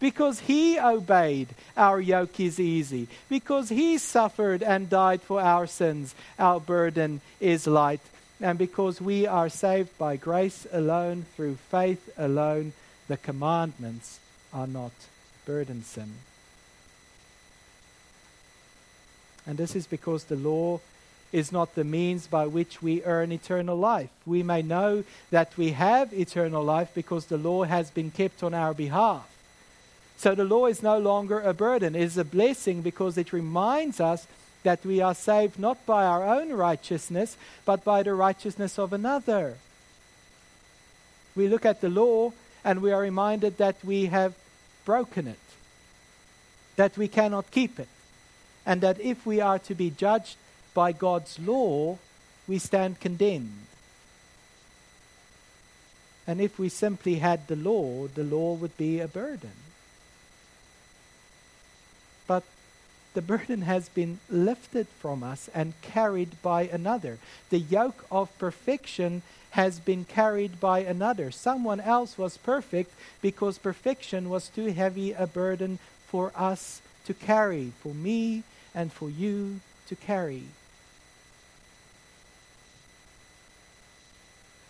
Because 0.00 0.40
he 0.40 0.80
obeyed, 0.80 1.48
our 1.76 2.00
yoke 2.00 2.40
is 2.40 2.58
easy. 2.58 3.08
Because 3.28 3.68
he 3.68 3.98
suffered 3.98 4.62
and 4.62 4.88
died 4.88 5.20
for 5.20 5.42
our 5.42 5.66
sins, 5.66 6.14
our 6.38 6.60
burden 6.60 7.20
is 7.40 7.66
light. 7.66 8.00
And 8.40 8.58
because 8.58 9.02
we 9.02 9.26
are 9.26 9.50
saved 9.50 9.98
by 9.98 10.16
grace 10.16 10.66
alone, 10.72 11.26
through 11.36 11.56
faith 11.70 12.08
alone, 12.16 12.72
the 13.08 13.18
commandments 13.18 14.18
are 14.50 14.66
not 14.66 14.92
burdensome. 15.44 16.14
And 19.46 19.58
this 19.58 19.74
is 19.74 19.86
because 19.86 20.24
the 20.24 20.36
law 20.36 20.80
is 21.32 21.50
not 21.50 21.74
the 21.74 21.84
means 21.84 22.26
by 22.26 22.46
which 22.46 22.82
we 22.82 23.02
earn 23.04 23.32
eternal 23.32 23.76
life. 23.76 24.10
We 24.26 24.42
may 24.42 24.62
know 24.62 25.02
that 25.30 25.56
we 25.56 25.70
have 25.70 26.12
eternal 26.12 26.62
life 26.62 26.90
because 26.94 27.26
the 27.26 27.38
law 27.38 27.64
has 27.64 27.90
been 27.90 28.10
kept 28.10 28.42
on 28.42 28.54
our 28.54 28.74
behalf. 28.74 29.28
So 30.18 30.34
the 30.34 30.44
law 30.44 30.66
is 30.66 30.82
no 30.82 30.98
longer 30.98 31.40
a 31.40 31.54
burden, 31.54 31.96
it 31.96 32.02
is 32.02 32.18
a 32.18 32.24
blessing 32.24 32.82
because 32.82 33.18
it 33.18 33.32
reminds 33.32 33.98
us 34.00 34.26
that 34.62 34.84
we 34.84 35.00
are 35.00 35.14
saved 35.14 35.58
not 35.58 35.84
by 35.86 36.04
our 36.04 36.22
own 36.22 36.52
righteousness, 36.52 37.36
but 37.64 37.82
by 37.82 38.04
the 38.04 38.14
righteousness 38.14 38.78
of 38.78 38.92
another. 38.92 39.56
We 41.34 41.48
look 41.48 41.64
at 41.64 41.80
the 41.80 41.88
law 41.88 42.32
and 42.64 42.80
we 42.80 42.92
are 42.92 43.00
reminded 43.00 43.58
that 43.58 43.76
we 43.82 44.06
have 44.06 44.34
broken 44.84 45.26
it, 45.26 45.38
that 46.76 46.96
we 46.96 47.08
cannot 47.08 47.50
keep 47.50 47.80
it, 47.80 47.88
and 48.64 48.80
that 48.80 49.00
if 49.00 49.26
we 49.26 49.40
are 49.40 49.58
to 49.60 49.74
be 49.74 49.90
judged 49.90 50.36
by 50.74 50.92
God's 50.92 51.38
law, 51.38 51.98
we 52.46 52.58
stand 52.58 53.00
condemned. 53.00 53.66
And 56.26 56.40
if 56.40 56.58
we 56.58 56.68
simply 56.68 57.16
had 57.16 57.48
the 57.48 57.56
law, 57.56 58.06
the 58.06 58.24
law 58.24 58.54
would 58.54 58.76
be 58.76 59.00
a 59.00 59.08
burden. 59.08 59.52
But 62.26 62.44
the 63.14 63.22
burden 63.22 63.62
has 63.62 63.88
been 63.88 64.20
lifted 64.30 64.86
from 65.00 65.22
us 65.22 65.50
and 65.52 65.74
carried 65.82 66.40
by 66.40 66.62
another. 66.62 67.18
The 67.50 67.58
yoke 67.58 68.06
of 68.10 68.36
perfection 68.38 69.22
has 69.50 69.80
been 69.80 70.04
carried 70.04 70.60
by 70.60 70.78
another. 70.80 71.30
Someone 71.30 71.80
else 71.80 72.16
was 72.16 72.38
perfect 72.38 72.92
because 73.20 73.58
perfection 73.58 74.30
was 74.30 74.48
too 74.48 74.72
heavy 74.72 75.12
a 75.12 75.26
burden 75.26 75.78
for 76.06 76.32
us 76.34 76.80
to 77.12 77.26
carry, 77.26 77.72
for 77.82 77.94
me 77.94 78.42
and 78.74 78.92
for 78.92 79.10
you 79.10 79.60
to 79.88 79.96
carry. 79.96 80.44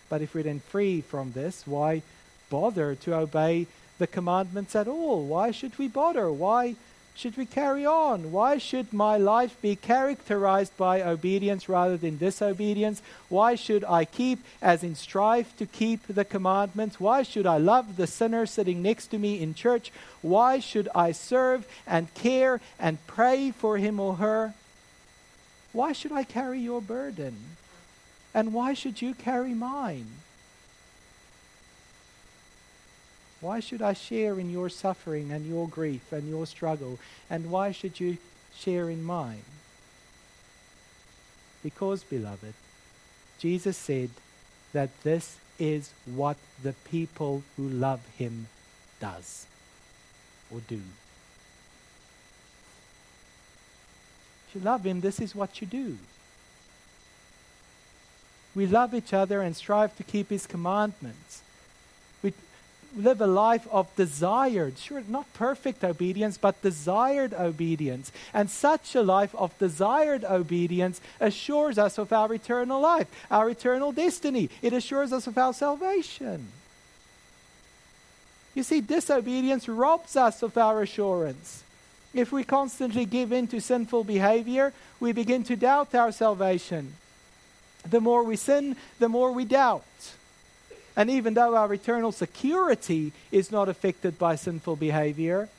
But 0.09 0.21
if 0.21 0.35
we're 0.35 0.43
then 0.43 0.59
free 0.59 1.01
from 1.01 1.31
this, 1.31 1.65
why 1.65 2.01
bother 2.49 2.95
to 2.95 3.15
obey 3.15 3.67
the 3.97 4.07
commandments 4.07 4.75
at 4.75 4.87
all? 4.87 5.25
Why 5.25 5.51
should 5.51 5.77
we 5.79 5.87
bother? 5.87 6.31
Why 6.31 6.75
should 7.15 7.37
we 7.37 7.45
carry 7.45 7.85
on? 7.85 8.31
Why 8.31 8.57
should 8.57 8.91
my 8.91 9.17
life 9.17 9.55
be 9.61 9.75
characterized 9.75 10.75
by 10.77 11.01
obedience 11.01 11.69
rather 11.69 11.95
than 11.95 12.17
disobedience? 12.17 13.01
Why 13.29 13.53
should 13.55 13.83
I 13.83 14.05
keep, 14.05 14.39
as 14.61 14.83
in 14.83 14.95
strive 14.95 15.55
to 15.57 15.65
keep 15.67 16.07
the 16.07 16.25
commandments? 16.25 16.99
Why 16.99 17.21
should 17.21 17.45
I 17.45 17.57
love 17.59 17.97
the 17.97 18.07
sinner 18.07 18.45
sitting 18.45 18.81
next 18.81 19.07
to 19.07 19.19
me 19.19 19.41
in 19.41 19.53
church? 19.53 19.91
Why 20.21 20.59
should 20.59 20.89
I 20.95 21.11
serve 21.11 21.67
and 21.85 22.13
care 22.15 22.59
and 22.79 23.05
pray 23.05 23.51
for 23.51 23.77
him 23.77 23.99
or 23.99 24.15
her? 24.15 24.55
Why 25.71 25.91
should 25.91 26.11
I 26.11 26.23
carry 26.23 26.59
your 26.59 26.81
burden? 26.81 27.35
And 28.33 28.53
why 28.53 28.73
should 28.73 29.01
you 29.01 29.13
carry 29.13 29.53
mine? 29.53 30.07
Why 33.43 33.59
should 33.59 33.81
I 33.81 33.91
share 33.91 34.39
in 34.39 34.49
your 34.49 34.69
suffering 34.69 35.29
and 35.29 35.45
your 35.45 35.67
grief 35.67 36.13
and 36.13 36.29
your 36.29 36.47
struggle? 36.47 36.97
And 37.29 37.51
why 37.51 37.73
should 37.73 37.99
you 37.99 38.17
share 38.55 38.89
in 38.89 39.03
mine? 39.03 39.43
Because, 41.61 42.05
beloved, 42.05 42.53
Jesus 43.39 43.75
said 43.75 44.11
that 44.71 44.89
this 45.03 45.35
is 45.59 45.91
what 46.05 46.37
the 46.63 46.71
people 46.89 47.43
who 47.57 47.67
love 47.67 47.99
him 48.17 48.47
does 49.01 49.45
or 50.49 50.61
do. 50.61 50.81
If 54.47 54.55
you 54.55 54.61
love 54.61 54.85
him, 54.85 55.01
this 55.01 55.19
is 55.19 55.35
what 55.35 55.59
you 55.59 55.67
do. 55.67 55.97
We 58.55 58.67
love 58.67 58.93
each 58.93 59.13
other 59.13 59.41
and 59.41 59.53
strive 59.53 59.97
to 59.97 60.03
keep 60.03 60.29
His 60.29 60.45
commandments. 60.45 61.41
Live 62.95 63.21
a 63.21 63.27
life 63.27 63.67
of 63.71 63.93
desired, 63.95 64.77
sure, 64.77 65.03
not 65.07 65.31
perfect 65.33 65.83
obedience, 65.83 66.37
but 66.37 66.61
desired 66.61 67.33
obedience. 67.33 68.11
And 68.33 68.49
such 68.49 68.93
a 68.93 69.01
life 69.01 69.33
of 69.35 69.57
desired 69.57 70.23
obedience 70.23 71.01
assures 71.19 71.79
us 71.79 71.97
of 71.97 72.13
our 72.13 72.31
eternal 72.33 72.79
life, 72.79 73.07
our 73.31 73.49
eternal 73.49 73.91
destiny. 73.91 74.49
It 74.61 74.73
assures 74.73 75.11
us 75.11 75.25
of 75.25 75.37
our 75.37 75.53
salvation. 75.53 76.49
You 78.53 78.61
see, 78.61 78.81
disobedience 78.81 79.67
robs 79.67 80.15
us 80.15 80.43
of 80.43 80.55
our 80.57 80.83
assurance. 80.83 81.63
If 82.13 82.31
we 82.31 82.43
constantly 82.43 83.05
give 83.05 83.31
in 83.31 83.47
to 83.47 83.59
sinful 83.59 84.03
behavior, 84.03 84.71
we 84.99 85.11
begin 85.13 85.43
to 85.45 85.55
doubt 85.55 85.95
our 85.95 86.11
salvation. 86.11 86.93
The 87.89 87.99
more 87.99 88.23
we 88.23 88.35
sin, 88.35 88.75
the 88.99 89.09
more 89.09 89.31
we 89.31 89.45
doubt. 89.45 89.83
And 90.95 91.09
even 91.09 91.33
though 91.33 91.55
our 91.55 91.73
eternal 91.73 92.11
security 92.11 93.11
is 93.31 93.51
not 93.51 93.67
affected 93.67 94.19
by 94.19 94.35
sinful 94.35 94.75
behavior, 94.75 95.49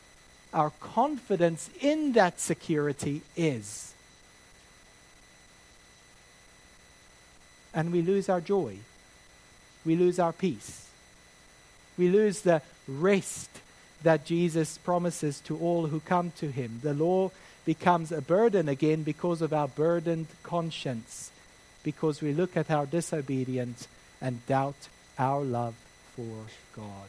our 0.52 0.70
confidence 0.80 1.68
in 1.80 2.12
that 2.12 2.40
security 2.40 3.22
is. 3.36 3.92
And 7.74 7.92
we 7.92 8.02
lose 8.02 8.28
our 8.28 8.40
joy. 8.40 8.78
We 9.84 9.96
lose 9.96 10.20
our 10.20 10.32
peace. 10.32 10.88
We 11.98 12.08
lose 12.08 12.42
the 12.42 12.62
rest 12.86 13.50
that 14.04 14.24
Jesus 14.24 14.78
promises 14.78 15.40
to 15.40 15.58
all 15.58 15.88
who 15.88 15.98
come 16.00 16.32
to 16.38 16.50
him. 16.50 16.80
The 16.82 16.94
law 16.94 17.32
becomes 17.64 18.12
a 18.12 18.20
burden 18.20 18.68
again 18.68 19.02
because 19.02 19.42
of 19.42 19.52
our 19.52 19.66
burdened 19.68 20.26
conscience 20.42 21.30
because 21.82 22.20
we 22.20 22.32
look 22.32 22.56
at 22.56 22.70
our 22.70 22.86
disobedience 22.86 23.88
and 24.20 24.44
doubt 24.46 24.88
our 25.18 25.42
love 25.42 25.74
for 26.16 26.46
God. 26.74 27.08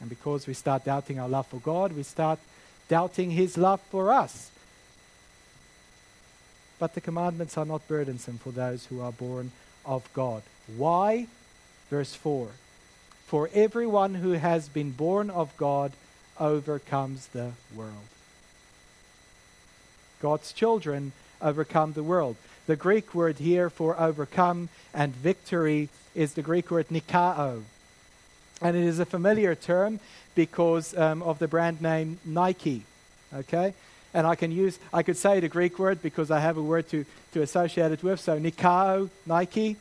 And 0.00 0.08
because 0.08 0.46
we 0.46 0.54
start 0.54 0.84
doubting 0.84 1.18
our 1.18 1.28
love 1.28 1.46
for 1.48 1.58
God, 1.58 1.92
we 1.92 2.02
start 2.02 2.38
doubting 2.88 3.32
His 3.32 3.58
love 3.58 3.80
for 3.90 4.12
us. 4.12 4.50
But 6.78 6.94
the 6.94 7.00
commandments 7.00 7.58
are 7.58 7.64
not 7.64 7.86
burdensome 7.88 8.38
for 8.38 8.52
those 8.52 8.86
who 8.86 9.00
are 9.00 9.12
born 9.12 9.50
of 9.84 10.08
God. 10.14 10.42
Why? 10.76 11.26
Verse 11.90 12.14
4 12.14 12.48
For 13.26 13.50
everyone 13.52 14.14
who 14.14 14.32
has 14.32 14.68
been 14.68 14.92
born 14.92 15.30
of 15.30 15.56
God 15.56 15.92
overcomes 16.38 17.28
the 17.28 17.52
world. 17.74 17.92
God's 20.20 20.52
children 20.52 21.12
overcome 21.40 21.92
the 21.92 22.02
world. 22.02 22.36
The 22.68 22.76
Greek 22.76 23.14
word 23.14 23.38
here 23.38 23.70
for 23.70 23.98
overcome 23.98 24.68
and 24.92 25.16
victory 25.16 25.88
is 26.14 26.34
the 26.34 26.42
Greek 26.42 26.70
word 26.70 26.88
nikao. 26.88 27.62
And 28.60 28.76
it 28.76 28.84
is 28.84 28.98
a 28.98 29.06
familiar 29.06 29.54
term 29.54 30.00
because 30.34 30.94
um, 30.94 31.22
of 31.22 31.38
the 31.38 31.48
brand 31.48 31.80
name 31.80 32.18
Nike. 32.26 32.82
Okay? 33.32 33.72
And 34.12 34.26
I 34.26 34.34
can 34.34 34.52
use, 34.52 34.78
I 34.92 35.02
could 35.02 35.16
say 35.16 35.40
the 35.40 35.48
Greek 35.48 35.78
word 35.78 36.02
because 36.02 36.30
I 36.30 36.40
have 36.40 36.58
a 36.58 36.62
word 36.62 36.90
to, 36.90 37.06
to 37.32 37.40
associate 37.40 37.90
it 37.90 38.02
with. 38.02 38.20
So 38.20 38.38
Nikao, 38.38 39.08
Nike. 39.24 39.76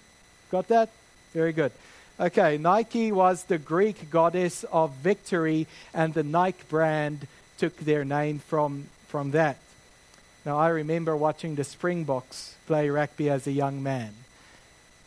Got 0.49 0.69
that? 0.69 0.87
Very 1.33 1.51
good. 1.51 1.73
Okay, 2.17 2.57
Nike 2.57 3.11
was 3.11 3.43
the 3.43 3.57
Greek 3.57 4.09
goddess 4.09 4.63
of 4.63 4.93
victory, 4.93 5.67
and 5.93 6.13
the 6.13 6.23
Nike 6.23 6.63
brand 6.69 7.27
took 7.57 7.75
their 7.79 8.05
name 8.05 8.39
from, 8.39 8.87
from 9.09 9.31
that. 9.31 9.57
Now, 10.47 10.57
I 10.59 10.69
remember 10.69 11.13
watching 11.13 11.55
the 11.55 11.65
Springboks 11.65 12.55
play 12.67 12.89
rugby 12.89 13.29
as 13.29 13.47
a 13.47 13.51
young 13.51 13.83
man. 13.83 14.13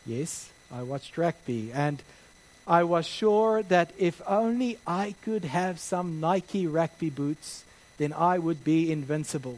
Yes, 0.05 0.51
I 0.71 0.83
watched 0.83 1.17
rugby, 1.17 1.71
and 1.73 2.03
I 2.67 2.83
was 2.83 3.07
sure 3.07 3.63
that 3.63 3.91
if 3.97 4.21
only 4.27 4.77
I 4.85 5.15
could 5.23 5.45
have 5.45 5.79
some 5.79 6.19
Nike 6.19 6.67
rugby 6.67 7.09
boots, 7.09 7.63
then 7.97 8.13
I 8.13 8.37
would 8.37 8.63
be 8.63 8.91
invincible. 8.91 9.57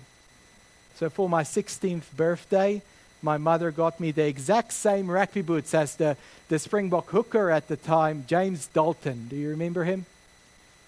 So 0.96 1.10
for 1.10 1.28
my 1.28 1.44
16th 1.44 2.16
birthday, 2.16 2.82
my 3.22 3.38
mother 3.38 3.70
got 3.70 4.00
me 4.00 4.12
the 4.12 4.26
exact 4.26 4.72
same 4.72 5.12
rugby 5.12 5.42
boots 5.42 5.74
as 5.74 5.98
the, 5.98 6.16
the 6.48 6.60
Springbok 6.60 7.10
hooker 7.10 7.52
at 7.52 7.68
the 7.68 7.76
time, 7.76 8.24
James 8.26 8.68
Dalton. 8.68 9.28
Do 9.28 9.36
you 9.36 9.50
remember 9.50 9.84
him? 9.84 10.06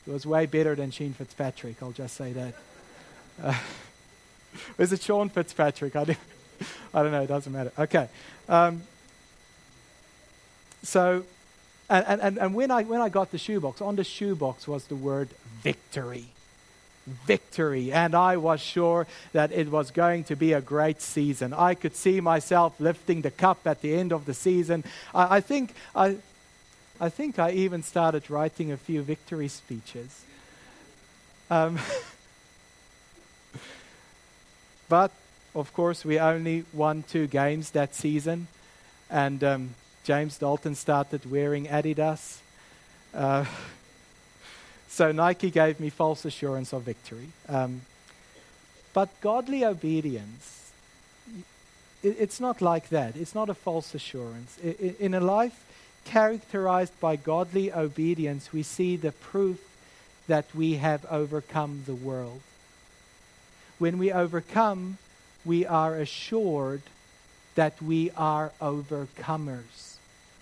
He 0.05 0.11
was 0.11 0.25
way 0.25 0.45
better 0.45 0.73
than 0.73 0.91
Sheen 0.91 1.11
Fitzpatrick, 1.11 1.83
I'll 1.83 1.91
just 1.91 2.15
say 2.15 2.31
that. 2.31 2.53
Uh, 3.43 3.59
was 4.77 4.91
it 4.93 5.01
Sean 5.01 5.29
Fitzpatrick? 5.29 5.95
I, 5.95 6.17
I 6.93 7.03
don't 7.03 7.11
know, 7.11 7.21
it 7.21 7.27
doesn't 7.27 7.51
matter. 7.51 7.71
Okay. 7.77 8.07
Um, 8.47 8.83
so, 10.83 11.23
and, 11.89 12.21
and, 12.21 12.37
and 12.37 12.53
when, 12.53 12.71
I, 12.71 12.83
when 12.83 13.01
I 13.01 13.09
got 13.09 13.31
the 13.31 13.37
shoebox, 13.37 13.81
on 13.81 13.95
the 13.95 14.03
shoebox 14.03 14.67
was 14.67 14.85
the 14.85 14.95
word 14.95 15.29
victory 15.61 16.27
victory. 17.05 17.91
And 17.91 18.15
I 18.15 18.37
was 18.37 18.59
sure 18.61 19.07
that 19.31 19.51
it 19.51 19.69
was 19.69 19.91
going 19.91 20.23
to 20.25 20.35
be 20.35 20.53
a 20.53 20.61
great 20.61 21.01
season. 21.01 21.53
I 21.53 21.75
could 21.75 21.95
see 21.95 22.19
myself 22.21 22.79
lifting 22.79 23.21
the 23.21 23.31
cup 23.31 23.59
at 23.65 23.81
the 23.81 23.95
end 23.95 24.11
of 24.11 24.25
the 24.25 24.33
season. 24.33 24.83
I, 25.13 25.37
I 25.37 25.41
think, 25.41 25.73
I, 25.95 26.17
I 26.99 27.09
think 27.09 27.39
I 27.39 27.51
even 27.51 27.83
started 27.83 28.29
writing 28.29 28.71
a 28.71 28.77
few 28.77 29.01
victory 29.01 29.47
speeches. 29.47 30.23
Um, 31.49 31.77
but, 34.95 35.11
of 35.53 35.73
course, 35.73 36.05
we 36.05 36.19
only 36.19 36.63
won 36.71 37.03
two 37.03 37.27
games 37.27 37.71
that 37.71 37.93
season. 37.93 38.47
And 39.09 39.43
um, 39.43 39.75
James 40.05 40.37
Dalton 40.37 40.73
started 40.73 41.29
wearing 41.29 41.65
Adidas. 41.65 42.37
Uh, 43.13 43.43
so 44.87 45.11
Nike 45.11 45.51
gave 45.51 45.81
me 45.81 45.89
false 45.89 46.23
assurance 46.23 46.71
of 46.71 46.83
victory. 46.83 47.27
Um, 47.49 47.81
but 48.93 49.09
godly 49.19 49.65
obedience, 49.65 50.71
it, 52.01 52.15
it's 52.17 52.39
not 52.39 52.61
like 52.61 52.87
that. 52.87 53.17
It's 53.17 53.35
not 53.35 53.49
a 53.49 53.53
false 53.53 53.93
assurance. 53.93 54.57
in 54.57 55.13
a 55.13 55.19
life 55.19 55.65
characterized 56.05 56.97
by 57.01 57.17
godly 57.17 57.73
obedience, 57.73 58.53
we 58.53 58.63
see 58.63 58.95
the 58.95 59.11
proof 59.11 59.59
that 60.29 60.45
we 60.55 60.75
have 60.75 61.05
overcome 61.11 61.83
the 61.85 61.95
world. 61.95 62.39
When 63.77 63.97
we 63.97 64.11
overcome, 64.11 64.97
we 65.43 65.65
are 65.65 65.95
assured 65.95 66.81
that 67.55 67.81
we 67.81 68.11
are 68.11 68.51
overcomers. 68.61 69.97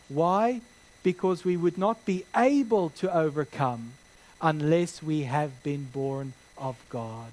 Why? 0.09 0.61
Because 1.01 1.43
we 1.43 1.57
would 1.57 1.77
not 1.77 2.05
be 2.05 2.25
able 2.35 2.89
to 2.91 3.13
overcome 3.13 3.93
unless 4.41 5.01
we 5.01 5.23
have 5.23 5.63
been 5.63 5.85
born 5.85 6.33
of 6.57 6.77
God. 6.89 7.31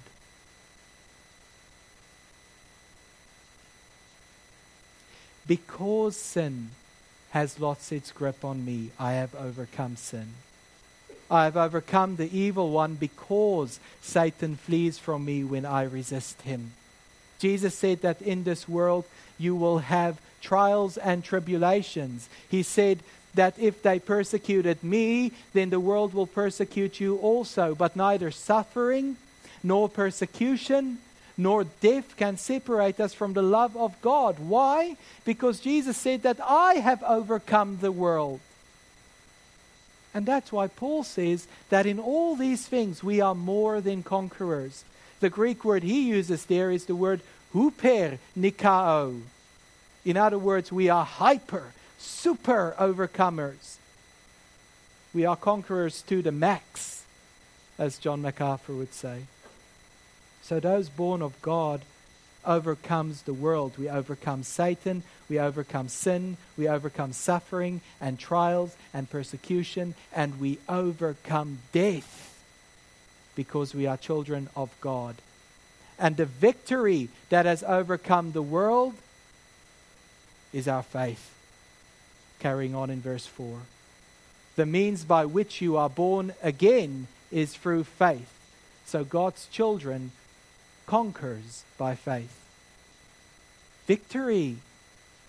Because 5.46 6.16
sin 6.16 6.70
has 7.30 7.58
lost 7.58 7.92
its 7.92 8.12
grip 8.12 8.44
on 8.44 8.64
me, 8.64 8.90
I 8.98 9.12
have 9.12 9.34
overcome 9.34 9.96
sin. 9.96 10.34
I 11.30 11.44
have 11.44 11.56
overcome 11.56 12.16
the 12.16 12.36
evil 12.36 12.70
one 12.70 12.94
because 12.94 13.78
Satan 14.02 14.56
flees 14.56 14.98
from 14.98 15.24
me 15.24 15.44
when 15.44 15.64
I 15.64 15.84
resist 15.84 16.42
him. 16.42 16.72
Jesus 17.38 17.74
said 17.74 18.02
that 18.02 18.20
in 18.20 18.44
this 18.44 18.68
world 18.68 19.04
you 19.38 19.54
will 19.54 19.78
have 19.78 20.20
trials 20.40 20.98
and 20.98 21.22
tribulations. 21.22 22.28
He 22.50 22.62
said 22.62 22.98
that 23.34 23.58
if 23.58 23.82
they 23.82 23.98
persecuted 23.98 24.82
me, 24.82 25.32
then 25.52 25.70
the 25.70 25.80
world 25.80 26.14
will 26.14 26.26
persecute 26.26 27.00
you 27.00 27.16
also. 27.18 27.74
But 27.74 27.94
neither 27.94 28.30
suffering 28.30 29.16
nor 29.62 29.88
persecution 29.88 30.98
nor 31.36 31.64
death 31.64 32.16
can 32.16 32.36
separate 32.36 33.00
us 33.00 33.14
from 33.14 33.32
the 33.32 33.42
love 33.42 33.74
of 33.76 34.00
God. 34.02 34.38
Why? 34.38 34.96
Because 35.24 35.60
Jesus 35.60 35.96
said 35.96 36.22
that 36.22 36.38
I 36.40 36.74
have 36.74 37.02
overcome 37.02 37.78
the 37.80 37.92
world. 37.92 38.40
And 40.12 40.26
that's 40.26 40.50
why 40.50 40.66
Paul 40.66 41.04
says 41.04 41.46
that 41.68 41.86
in 41.86 41.98
all 41.98 42.34
these 42.36 42.66
things 42.66 43.02
we 43.02 43.20
are 43.20 43.34
more 43.34 43.80
than 43.80 44.02
conquerors. 44.02 44.84
The 45.20 45.30
Greek 45.30 45.64
word 45.64 45.82
he 45.82 46.08
uses 46.08 46.46
there 46.46 46.70
is 46.70 46.86
the 46.86 46.96
word 46.96 47.20
huper 47.54 48.18
nikao. 48.36 49.20
In 50.04 50.16
other 50.16 50.38
words, 50.38 50.72
we 50.72 50.88
are 50.88 51.04
hyper, 51.04 51.72
super 51.98 52.74
overcomers. 52.78 53.76
We 55.12 55.26
are 55.26 55.36
conquerors 55.36 56.02
to 56.02 56.22
the 56.22 56.32
max, 56.32 57.04
as 57.78 57.98
John 57.98 58.22
MacArthur 58.22 58.74
would 58.74 58.94
say. 58.94 59.24
So 60.42 60.58
those 60.58 60.88
born 60.88 61.20
of 61.22 61.40
God 61.42 61.82
overcomes 62.46 63.22
the 63.22 63.34
world. 63.34 63.72
We 63.78 63.88
overcome 63.88 64.42
Satan, 64.42 65.02
we 65.28 65.38
overcome 65.38 65.88
sin, 65.88 66.36
we 66.56 66.68
overcome 66.68 67.12
suffering 67.12 67.80
and 68.00 68.18
trials 68.18 68.74
and 68.92 69.08
persecution, 69.08 69.94
and 70.12 70.40
we 70.40 70.58
overcome 70.68 71.58
death 71.72 72.42
because 73.34 73.74
we 73.74 73.86
are 73.86 73.96
children 73.96 74.48
of 74.56 74.70
God. 74.80 75.16
And 75.98 76.16
the 76.16 76.26
victory 76.26 77.08
that 77.28 77.46
has 77.46 77.62
overcome 77.62 78.32
the 78.32 78.42
world 78.42 78.94
is 80.52 80.66
our 80.66 80.82
faith 80.82 81.34
carrying 82.38 82.74
on 82.74 82.90
in 82.90 83.00
verse 83.00 83.26
4. 83.26 83.60
The 84.56 84.66
means 84.66 85.04
by 85.04 85.26
which 85.26 85.60
you 85.60 85.76
are 85.76 85.90
born 85.90 86.32
again 86.42 87.06
is 87.30 87.54
through 87.54 87.84
faith. 87.84 88.32
So 88.86 89.04
God's 89.04 89.46
children 89.46 90.10
conquers 90.90 91.62
by 91.78 91.94
faith. 91.94 92.36
Victory 93.86 94.56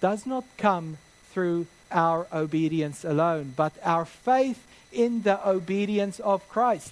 does 0.01 0.25
not 0.25 0.43
come 0.57 0.97
through 1.29 1.67
our 1.91 2.25
obedience 2.33 3.05
alone, 3.05 3.53
but 3.55 3.71
our 3.83 4.03
faith 4.03 4.65
in 4.91 5.21
the 5.21 5.37
obedience 5.47 6.19
of 6.21 6.49
Christ. 6.49 6.91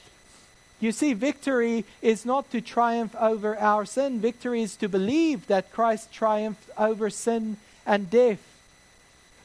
You 0.80 0.92
see, 0.92 1.14
victory 1.14 1.84
is 2.04 2.28
not 2.28 2.52
to 2.52 2.62
triumph 2.62 3.16
over 3.20 3.58
our 3.58 3.86
sin. 3.86 4.20
Victory 4.20 4.62
is 4.62 4.76
to 4.76 4.88
believe 4.88 5.48
that 5.48 5.74
Christ 5.74 6.14
triumphed 6.14 6.70
over 6.78 7.10
sin 7.10 7.58
and 7.88 8.08
death. 8.08 8.44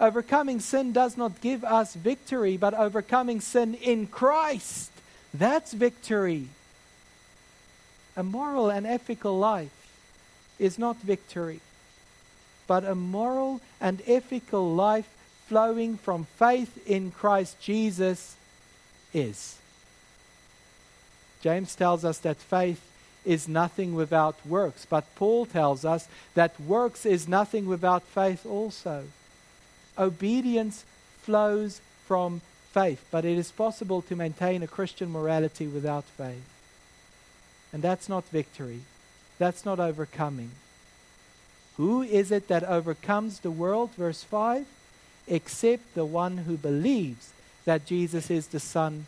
Overcoming 0.02 0.60
sin 0.60 0.92
does 0.92 1.16
not 1.16 1.40
give 1.40 1.64
us 1.64 1.94
victory, 1.94 2.58
but 2.58 2.74
overcoming 2.74 3.40
sin 3.40 3.72
in 3.72 4.06
Christ. 4.06 4.90
That's 5.32 5.72
victory. 5.72 6.48
A 8.16 8.22
moral 8.22 8.70
and 8.70 8.86
ethical 8.86 9.38
life 9.38 9.72
is 10.58 10.78
not 10.78 10.96
victory, 10.98 11.60
but 12.66 12.84
a 12.84 12.94
moral 12.94 13.60
and 13.80 14.02
ethical 14.06 14.72
life 14.74 15.08
flowing 15.48 15.96
from 15.96 16.24
faith 16.24 16.86
in 16.86 17.10
Christ 17.10 17.60
Jesus 17.60 18.36
is. 19.12 19.58
James 21.42 21.74
tells 21.74 22.04
us 22.04 22.18
that 22.18 22.36
faith 22.36 22.80
is 23.24 23.48
nothing 23.48 23.94
without 23.94 24.36
works, 24.46 24.86
but 24.88 25.14
Paul 25.16 25.44
tells 25.46 25.84
us 25.84 26.08
that 26.34 26.58
works 26.60 27.04
is 27.04 27.28
nothing 27.28 27.66
without 27.66 28.02
faith 28.02 28.46
also. 28.46 29.04
Obedience 29.98 30.84
flows 31.22 31.80
from 32.06 32.40
faith, 32.72 33.04
but 33.10 33.24
it 33.24 33.38
is 33.38 33.50
possible 33.50 34.02
to 34.02 34.16
maintain 34.16 34.62
a 34.62 34.66
Christian 34.66 35.10
morality 35.10 35.66
without 35.66 36.04
faith. 36.04 36.53
And 37.74 37.82
that's 37.82 38.08
not 38.08 38.24
victory. 38.28 38.80
That's 39.38 39.66
not 39.66 39.80
overcoming. 39.80 40.52
Who 41.76 42.02
is 42.02 42.30
it 42.30 42.48
that 42.48 42.62
overcomes 42.62 43.40
the 43.40 43.50
world? 43.50 43.90
Verse 43.98 44.22
5 44.22 44.64
Except 45.26 45.94
the 45.94 46.04
one 46.04 46.38
who 46.38 46.56
believes 46.56 47.32
that 47.66 47.84
Jesus 47.84 48.30
is 48.30 48.46
the 48.46 48.60
Son 48.60 49.06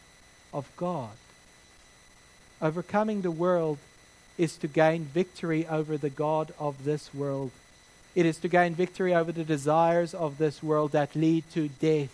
of 0.53 0.71
God. 0.77 1.17
Overcoming 2.61 3.23
the 3.23 3.31
world 3.31 3.79
is 4.37 4.57
to 4.59 4.69
gain 4.69 5.05
victory 5.05 5.67
over 5.67 5.97
the 5.97 6.11
God 6.11 6.53
of 6.59 6.85
this 6.85 7.15
world 7.15 7.53
it 8.17 8.25
is 8.25 8.39
to 8.39 8.49
gain 8.49 8.75
victory 8.75 9.15
over 9.15 9.31
the 9.31 9.45
desires 9.45 10.15
of 10.15 10.39
this 10.39 10.63
world 10.63 10.93
that 10.93 11.15
lead 11.15 11.45
to 11.53 11.69
death. 11.69 12.09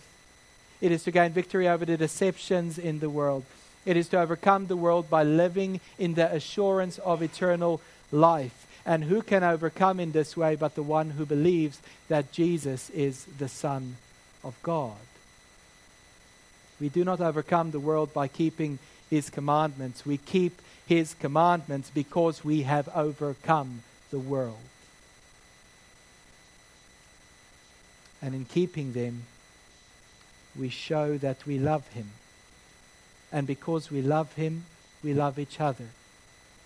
It 0.80 0.90
is 0.90 1.04
to 1.04 1.12
gain 1.12 1.30
victory 1.30 1.68
over 1.68 1.84
the 1.84 1.96
deceptions 1.96 2.76
in 2.76 2.98
the 2.98 3.08
world. 3.08 3.44
It 3.84 3.96
is 3.96 4.08
to 4.10 4.20
overcome 4.20 4.66
the 4.66 4.76
world 4.76 5.10
by 5.10 5.24
living 5.24 5.80
in 5.98 6.14
the 6.14 6.32
assurance 6.32 6.98
of 6.98 7.22
eternal 7.22 7.80
life. 8.10 8.66
And 8.84 9.04
who 9.04 9.22
can 9.22 9.44
overcome 9.44 10.00
in 10.00 10.12
this 10.12 10.36
way 10.36 10.56
but 10.56 10.74
the 10.74 10.82
one 10.82 11.10
who 11.10 11.26
believes 11.26 11.80
that 12.08 12.32
Jesus 12.32 12.90
is 12.90 13.24
the 13.38 13.48
Son 13.48 13.96
of 14.44 14.60
God? 14.62 14.96
We 16.80 16.88
do 16.88 17.04
not 17.04 17.20
overcome 17.20 17.70
the 17.70 17.80
world 17.80 18.12
by 18.12 18.26
keeping 18.28 18.78
his 19.08 19.30
commandments. 19.30 20.04
We 20.04 20.16
keep 20.16 20.60
his 20.86 21.14
commandments 21.14 21.90
because 21.94 22.44
we 22.44 22.62
have 22.62 22.88
overcome 22.94 23.82
the 24.10 24.18
world. 24.18 24.58
And 28.20 28.34
in 28.34 28.44
keeping 28.44 28.92
them, 28.92 29.24
we 30.58 30.68
show 30.68 31.18
that 31.18 31.44
we 31.46 31.58
love 31.58 31.86
him. 31.88 32.10
And 33.32 33.46
because 33.46 33.90
we 33.90 34.02
love 34.02 34.34
him, 34.34 34.64
we 35.02 35.14
love 35.14 35.38
each 35.38 35.60
other. 35.60 35.86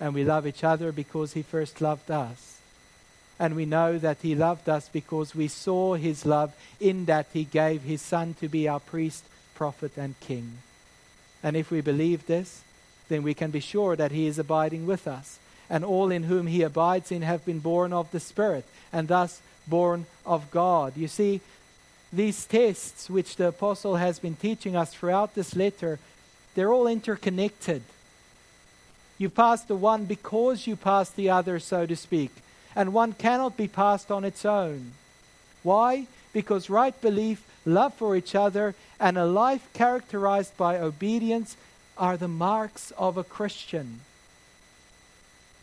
And 0.00 0.14
we 0.14 0.24
love 0.24 0.46
each 0.46 0.64
other 0.64 0.92
because 0.92 1.33
he 1.33 1.42
first 1.42 1.81
loved 1.81 2.11
us. 2.11 2.59
And 3.38 3.55
we 3.55 3.66
know 3.66 3.98
that 3.98 4.18
he 4.22 4.35
loved 4.35 4.68
us 4.68 4.88
because 4.88 5.35
we 5.35 5.48
saw 5.48 5.94
his 5.94 6.24
love 6.26 6.55
in 6.81 7.05
that 7.05 7.26
he 7.33 7.44
gave 7.44 7.83
his 7.83 8.02
son 8.02 8.35
to 8.40 8.48
be 8.48 8.66
our 8.66 8.81
priest, 8.81 9.24
prophet, 9.55 9.92
and 9.96 10.18
king. 10.20 10.59
And 11.42 11.57
if 11.57 11.70
we 11.70 11.81
believe 11.81 12.26
this, 12.26 12.62
then 13.09 13.22
we 13.22 13.35
can 13.35 13.50
be 13.50 13.61
sure 13.61 13.94
that 13.94 14.11
he 14.11 14.26
is 14.26 14.38
abiding 14.38 14.87
with 14.87 15.07
us. 15.07 15.38
And 15.68 15.85
all 15.85 16.11
in 16.11 16.24
whom 16.24 16.46
he 16.46 16.62
abides 16.62 17.12
in 17.12 17.22
have 17.22 17.44
been 17.44 17.59
born 17.59 17.92
of 17.92 18.11
the 18.11 18.20
Spirit, 18.20 18.64
and 18.92 19.09
thus 19.09 19.40
born 19.66 20.07
of 20.24 20.50
God. 20.50 20.96
You 20.96 21.09
see, 21.09 21.40
these 22.12 22.46
tests 22.46 23.11
which 23.11 23.37
the 23.37 23.48
apostle 23.48 23.96
has 23.96 24.18
been 24.18 24.37
teaching 24.37 24.76
us 24.76 24.94
throughout 24.94 25.35
this 25.35 25.57
letter, 25.57 25.98
they're 26.57 26.73
all 26.73 26.88
interconnected. 26.88 27.83
You 29.19 29.31
pass 29.31 29.62
the 29.62 29.77
one 29.77 30.07
because 30.07 30.66
you 30.66 30.75
pass 30.75 31.11
the 31.11 31.31
other, 31.31 31.61
so 31.61 31.87
to 31.87 31.95
speak. 31.95 32.31
And 32.75 32.92
one 32.92 33.12
cannot 33.12 33.57
be 33.57 33.69
passed 33.69 34.11
on 34.11 34.25
its 34.25 34.45
own. 34.45 34.92
Why? 35.62 36.07
Because 36.33 36.69
right 36.69 36.99
belief, 37.01 37.47
love 37.64 37.95
for 37.95 38.16
each 38.16 38.35
other, 38.35 38.75
and 38.99 39.16
a 39.16 39.25
life 39.25 39.69
characterized 39.75 40.57
by 40.57 40.79
obedience 40.79 41.57
are 41.97 42.16
the 42.16 42.29
marks 42.29 42.90
of 42.99 43.16
a 43.16 43.25
Christian. 43.25 44.01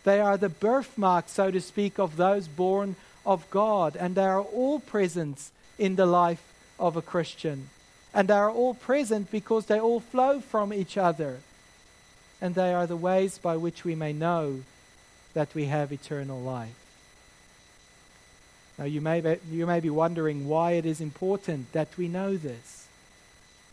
They 0.03 0.19
are 0.19 0.37
the 0.37 0.49
birthmark, 0.49 1.27
so 1.27 1.49
to 1.51 1.61
speak, 1.61 1.99
of 1.99 2.17
those 2.17 2.47
born 2.47 2.95
of 3.25 3.49
God, 3.49 3.95
and 3.95 4.15
they 4.15 4.25
are 4.25 4.41
all 4.41 4.79
present 4.79 5.49
in 5.79 5.95
the 5.95 6.05
life 6.05 6.53
of 6.79 6.97
a 6.97 7.01
Christian. 7.01 7.69
And 8.13 8.27
they 8.27 8.33
are 8.33 8.51
all 8.51 8.75
present 8.75 9.31
because 9.31 9.65
they 9.65 9.79
all 9.79 9.99
flow 9.99 10.39
from 10.39 10.73
each 10.73 10.97
other. 10.97 11.39
And 12.41 12.55
they 12.55 12.73
are 12.73 12.85
the 12.85 12.97
ways 12.97 13.37
by 13.37 13.57
which 13.57 13.83
we 13.83 13.95
may 13.95 14.13
know 14.13 14.61
that 15.33 15.55
we 15.55 15.65
have 15.65 15.91
eternal 15.91 16.39
life. 16.39 16.75
Now, 18.77 18.85
you 18.85 19.01
may, 19.01 19.21
be, 19.21 19.37
you 19.51 19.65
may 19.65 19.79
be 19.79 19.89
wondering 19.89 20.47
why 20.47 20.71
it 20.71 20.85
is 20.85 20.99
important 20.99 21.71
that 21.73 21.89
we 21.97 22.07
know 22.07 22.37
this. 22.37 22.87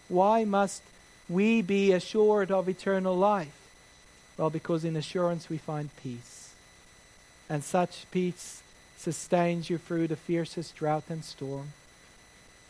Why 0.09 0.45
must 0.45 0.83
we 1.29 1.63
be 1.63 1.93
assured 1.93 2.51
of 2.51 2.69
eternal 2.69 3.17
life? 3.17 3.57
Well, 4.37 4.51
because 4.51 4.85
in 4.85 4.97
assurance 4.97 5.49
we 5.49 5.59
find 5.59 5.95
peace. 5.97 6.55
And 7.49 7.65
such 7.65 8.07
peace 8.11 8.63
sustains 8.97 9.71
you 9.71 9.79
through 9.79 10.09
the 10.09 10.17
fiercest 10.17 10.77
drought 10.77 11.05
and 11.09 11.25
storm. 11.25 11.73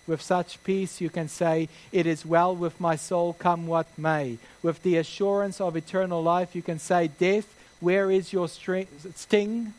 With 0.06 0.22
such 0.22 0.62
peace, 0.64 1.00
you 1.00 1.10
can 1.10 1.28
say, 1.28 1.68
It 1.92 2.06
is 2.06 2.26
well 2.26 2.54
with 2.54 2.80
my 2.80 2.96
soul, 2.96 3.34
come 3.34 3.66
what 3.66 3.86
may. 3.98 4.38
With 4.62 4.82
the 4.82 4.96
assurance 4.96 5.60
of 5.60 5.76
eternal 5.76 6.22
life, 6.22 6.54
you 6.54 6.62
can 6.62 6.78
say, 6.78 7.08
Death, 7.08 7.54
where 7.80 8.10
is 8.10 8.32
your 8.32 8.48
sting? 8.48 9.74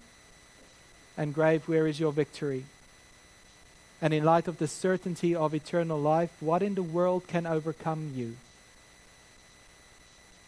And 1.18 1.34
grave, 1.34 1.68
where 1.68 1.88
is 1.88 2.00
your 2.00 2.12
victory? 2.12 2.66
And 4.02 4.14
in 4.14 4.24
light 4.24 4.48
of 4.48 4.58
the 4.58 4.68
certainty 4.68 5.36
of 5.36 5.54
eternal 5.54 6.00
life, 6.00 6.32
what 6.40 6.64
in 6.64 6.76
the 6.76 6.84
world 6.84 7.28
can 7.28 7.46
overcome 7.46 8.14
you? 8.16 8.36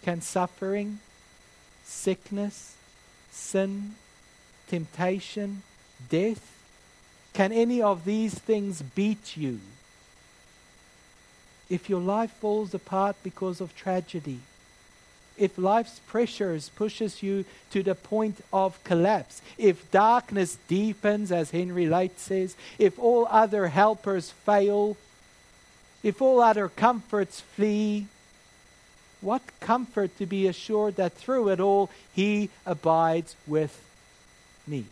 Can 0.01 0.21
suffering, 0.21 0.99
sickness, 1.83 2.75
sin, 3.31 3.95
temptation, 4.69 5.61
death, 6.09 6.52
can 7.33 7.51
any 7.51 7.81
of 7.81 8.05
these 8.05 8.33
things 8.33 8.81
beat 8.81 9.35
you? 9.35 9.59
If 11.69 11.89
your 11.89 12.01
life 12.01 12.31
falls 12.31 12.73
apart 12.73 13.15
because 13.23 13.59
of 13.59 13.75
tragedy, 13.75 14.39
if 15.37 15.57
life's 15.57 15.99
pressures 16.07 16.69
pushes 16.75 17.23
you 17.23 17.45
to 17.71 17.81
the 17.81 17.95
point 17.95 18.41
of 18.51 18.81
collapse, 18.83 19.41
if 19.57 19.89
darkness 19.89 20.57
deepens, 20.67 21.31
as 21.31 21.51
Henry 21.51 21.87
Lyte 21.87 22.19
says, 22.19 22.55
if 22.77 22.99
all 22.99 23.27
other 23.29 23.67
helpers 23.69 24.29
fail, 24.29 24.95
if 26.03 26.21
all 26.21 26.41
other 26.41 26.69
comforts 26.69 27.39
flee, 27.39 28.05
what 29.21 29.41
comfort 29.59 30.15
to 30.17 30.25
be 30.25 30.47
assured 30.47 30.97
that 30.97 31.13
through 31.13 31.49
it 31.49 31.59
all 31.59 31.89
he 32.13 32.49
abides 32.65 33.35
with 33.47 33.81
me. 34.67 34.85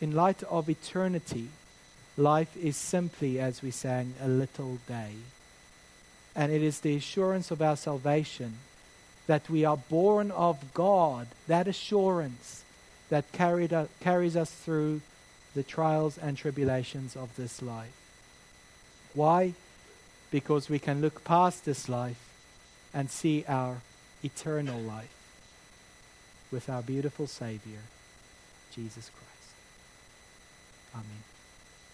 In 0.00 0.14
light 0.14 0.42
of 0.44 0.68
eternity, 0.68 1.48
life 2.16 2.56
is 2.56 2.76
simply, 2.76 3.40
as 3.40 3.62
we 3.62 3.70
sang, 3.70 4.14
a 4.20 4.28
little 4.28 4.78
day. 4.86 5.12
And 6.34 6.52
it 6.52 6.62
is 6.62 6.80
the 6.80 6.96
assurance 6.96 7.50
of 7.50 7.62
our 7.62 7.76
salvation 7.76 8.58
that 9.26 9.48
we 9.48 9.64
are 9.64 9.76
born 9.76 10.30
of 10.30 10.74
God, 10.74 11.28
that 11.46 11.66
assurance 11.66 12.62
that 13.08 13.30
carried, 13.32 13.74
carries 14.00 14.36
us 14.36 14.50
through 14.50 15.00
the 15.54 15.62
trials 15.62 16.18
and 16.18 16.36
tribulations 16.36 17.16
of 17.16 17.34
this 17.36 17.62
life. 17.62 17.96
Why? 19.14 19.54
Because 20.30 20.68
we 20.68 20.78
can 20.78 21.00
look 21.00 21.24
past 21.24 21.64
this 21.64 21.88
life 21.88 22.28
and 22.92 23.10
see 23.10 23.44
our 23.48 23.76
eternal 24.22 24.80
life 24.80 25.14
with 26.52 26.68
our 26.68 26.82
beautiful 26.82 27.26
Savior, 27.26 27.80
Jesus 28.74 29.10
Christ. 29.10 29.25
Amém. 30.96 31.35